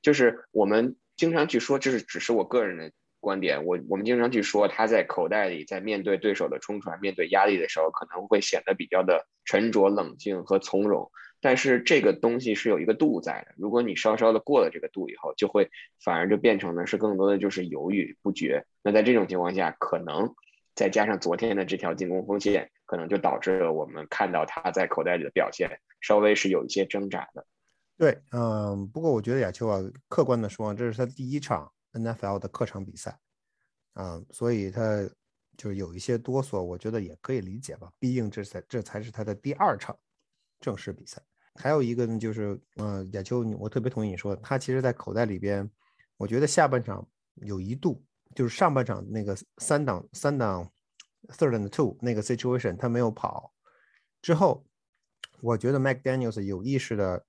[0.00, 2.92] 就是我们经常去说，这是只是我个人的。
[3.22, 11.10] 观点，我我们经常去说他在口袋里，在面对对手的冲传、面对压力的时候，可能会显得比较的沉着冷静和从容。
[11.40, 15.70] 但是这个东西是有一个度在的，如果你稍稍的过了这个度以后，就会
[16.04, 18.66] 反而就变成的是更多的就是犹豫不决。
[18.82, 20.34] 那在这种情况下，可能
[20.74, 27.46] 再加上昨天的这条进攻锋线，可能就导致了我们看到他在口袋里的表现稍微是有一些挣扎的。
[27.96, 31.70] 对，嗯，不过我觉得亚秋啊，客观的说，这是他第一场。
[31.92, 33.18] NFL 的客场比赛，
[33.94, 35.08] 啊，所以他
[35.56, 37.92] 就是有一些哆嗦，我觉得也可以理解吧。
[37.98, 39.96] 毕竟这才这才是他的第二场
[40.60, 41.22] 正式比赛。
[41.56, 45.70] 还有一个呢，就是，嗯，亚秋，我特别同意你说，他其实在口袋里边，
[46.16, 47.06] 我觉得下半场
[47.42, 48.02] 有一度，
[48.34, 50.72] 就是上半场那个三档三档
[51.28, 53.52] third and two 那个 situation，他没有跑
[54.22, 54.64] 之后，
[55.42, 57.22] 我觉得 McDaniel's 有意识的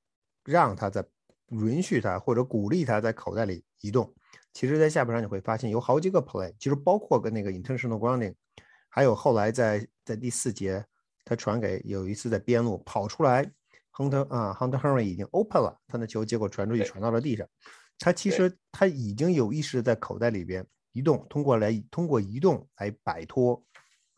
[0.46, 1.06] 让他在
[1.50, 4.16] 允许他或者鼓励他在口袋里移动。
[4.54, 8.36] 其实，在下半场你会发现有好几个 play，其实包括跟那个 intentional grounding，
[8.88, 10.86] 还有后来在在第四节，
[11.26, 13.52] 他传给有一次在边路跑出来
[13.94, 17.48] ，Hunter 啊，Hunter Henry 已经 open 了，他的球结果传出去传到了地上，
[17.98, 23.66] 他其实他已经有意识在口袋里边移动，通过来通过移动来摆脱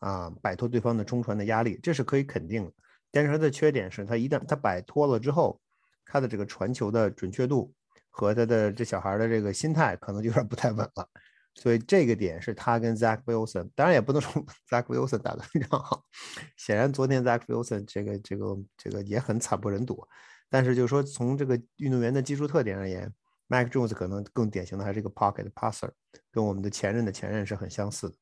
[0.00, 2.72] 啊摆脱对方的冲传的压力，这是可以肯定的。
[3.10, 5.58] 但是他的缺点是，他一旦他摆脱了之后，
[6.04, 7.72] 他的这个传球的准确度
[8.18, 11.06] 和他的这小孩的这个心态可能就有点不太稳了。
[11.54, 16.02] 所以这个点是他跟 Zach Wilson，当然也不能说 Zach Wilson 打得非常好。
[16.56, 20.02] 显然昨天 Zach Wilson 这个这个这个也很惨不忍睹。
[20.48, 23.12] 但是就是说从这个运动员的技术特点而言
[23.48, 25.90] ，Mac Jones 可能更典型的还是一个 pocket passer，
[26.30, 28.16] 跟我们的前任的前任是很相似的。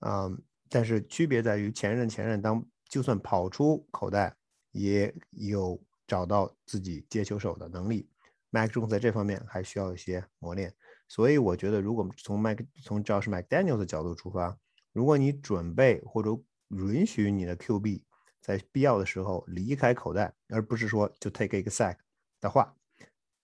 [0.00, 4.34] 嗯，但是区别在于前任前任当就算跑出口袋，
[4.72, 8.08] 也有找到自己接球手的能力。
[8.50, 10.72] Mac Jones 在这方面还需要一些磨练。
[11.08, 14.58] 所以我觉得，如果从麦从 Josh McDaniel 的角度出发，
[14.92, 16.30] 如果你准备或者
[16.70, 18.02] 允许你的 QB
[18.40, 21.96] 在必要的时候离开口袋，而不是说就 take 一个 sack
[22.40, 22.74] 的话，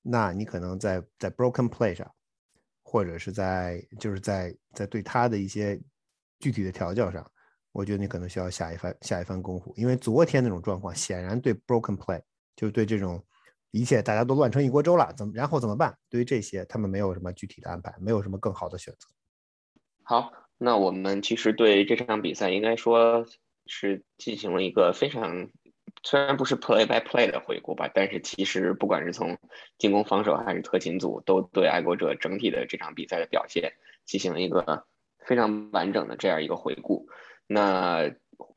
[0.03, 2.11] 那你可能在在 broken play 上，
[2.83, 5.81] 或者是在就是在在对他的一些
[6.41, 7.31] 具体的调教上，
[7.71, 12.21] 我觉得你可能需要下一番下一番功夫，因为昨天那种状况显然对 broken play
[12.57, 13.25] 就是对这种。
[13.73, 15.97] 一切大家都乱成一锅粥了，怎么然后怎么办？
[16.11, 19.09] 对于这些，他们没有什么具体的安排，没有什么更好的选择。
[20.03, 23.25] 好，那我们其实对这场比赛应该说
[23.65, 25.49] 是进行了一个非常，
[26.03, 29.39] 虽然不是 play by play 的回顾吧，但是其实不管是从
[29.79, 33.73] 进攻、防守还是特勤组，都对爱国者整体的这场比赛的表现
[34.05, 34.85] 进行了一个
[35.25, 37.09] 非常完整的这样一个回顾。
[37.47, 38.15] 那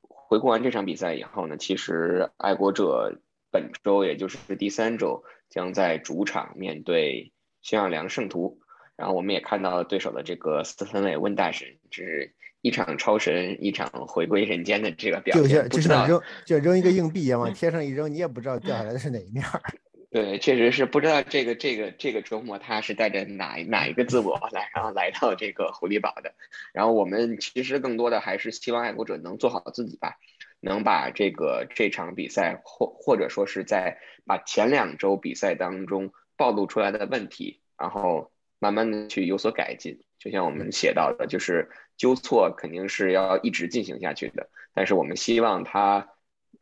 [0.09, 3.21] 回顾完这场比赛以后呢，其实爱国者。
[3.55, 7.31] 本周也就是第三周，将在主场面对
[7.61, 8.59] 新奥尔良圣徒。
[8.97, 15.69] 然后我们也看到了对手的这个斯芬雷温大神，是一场超神，一场回归人间的这个表现。
[15.69, 19.41] 就像扔，就扔一个硬币，往天上一扔，你也不知道掉下来的是哪一面。
[20.11, 26.33] 对，确实是不知道这个这个这个周末他是带着哪哪一个自我来，然后来到这个狐狸堡的。
[26.73, 30.17] 然后我们其实更多的还是希望爱国者能做好自己吧。
[30.65, 40.03] 能把这个这场比赛，或或者说是在把前两周比赛当中暴露出来的问题，然后慢慢的去有所改进。
[40.17, 46.09] 就像我们写到的，就是纠错肯定是要一直进行下去的，但是我们希望他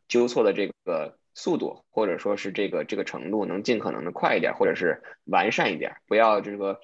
[0.06, 6.78] 纠错的这个速度，或者说是这个这个程度，能尽可能的快一点，或者是完善一点，不要这个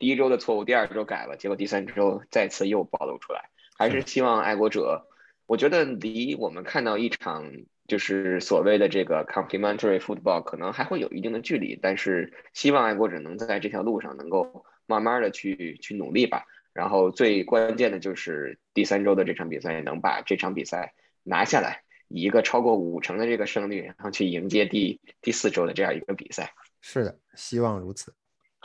[0.00, 3.48] 第一周的错误，第二周改了，结果第三周再次又暴露出来。
[3.78, 5.06] 还是希望爱国者。
[5.46, 7.52] 我觉得离我们看到一场
[7.86, 16.44] 就是所谓的这个 complementary football 可能还会有一定的距离，但是希望爱国者能在这条路上能够慢慢的去去努力吧。
[16.72, 26.52] 然后最关键的就是第三周的这场比赛也能把这场比赛拿下来，以一个超过五成的这个胜率，然后去迎接第第四周的这样一个比赛。
[26.80, 28.12] 是的，希望如此。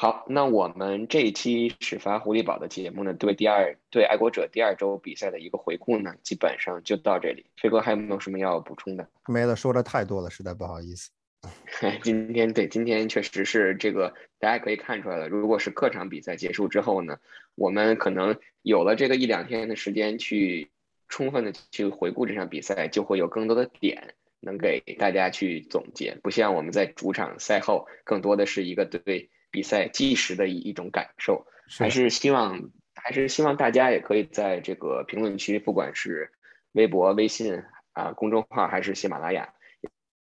[0.02, 7.46] 好，那我们这一期始发狐狸堡的节目呢，对第二对爱国者第二周比赛的一个回顾呢，基本上就到这里。
[7.58, 9.06] 飞哥还有没有什么要补充的？
[9.28, 11.12] 没了，说的太多了，实在不好意思。
[12.02, 15.28] 今天对，今天确实是这个，大家可以看出来了。
[15.28, 17.18] 如果是客场比赛结束之后呢，
[17.56, 20.70] 我们可能有了这个一两天的时间去
[21.10, 26.18] 充分的去回顾这场比赛，就会有更多的点能给大家去总结。
[26.24, 29.30] 不像我们在主场赛后，更多的是一个对。
[29.52, 31.46] 比赛计时的一一种感受，
[31.78, 36.32] 还是希望还是希望大家也可以在这个评论区，不管是
[36.74, 39.54] 微博、微信啊公众号还是喜马拉雅，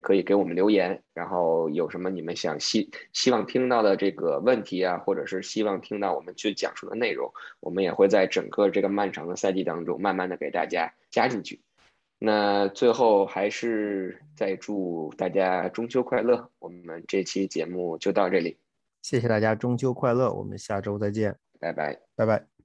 [0.01, 1.03] 可以给我们留言。
[1.13, 11.61] 然后有什么你们想希希望听到的这个问题啊，或者是希望听到我们去讲述的内容，我们也会在整个这个漫长的赛季当中，慢慢的给大家加进去。
[12.21, 16.51] 那最后还是再祝大家中秋快乐。
[16.59, 18.57] 我们这期节目就到这里。
[19.03, 20.33] 谢谢大家，中秋快乐！
[20.33, 22.58] 我们下周再见，拜拜，拜拜。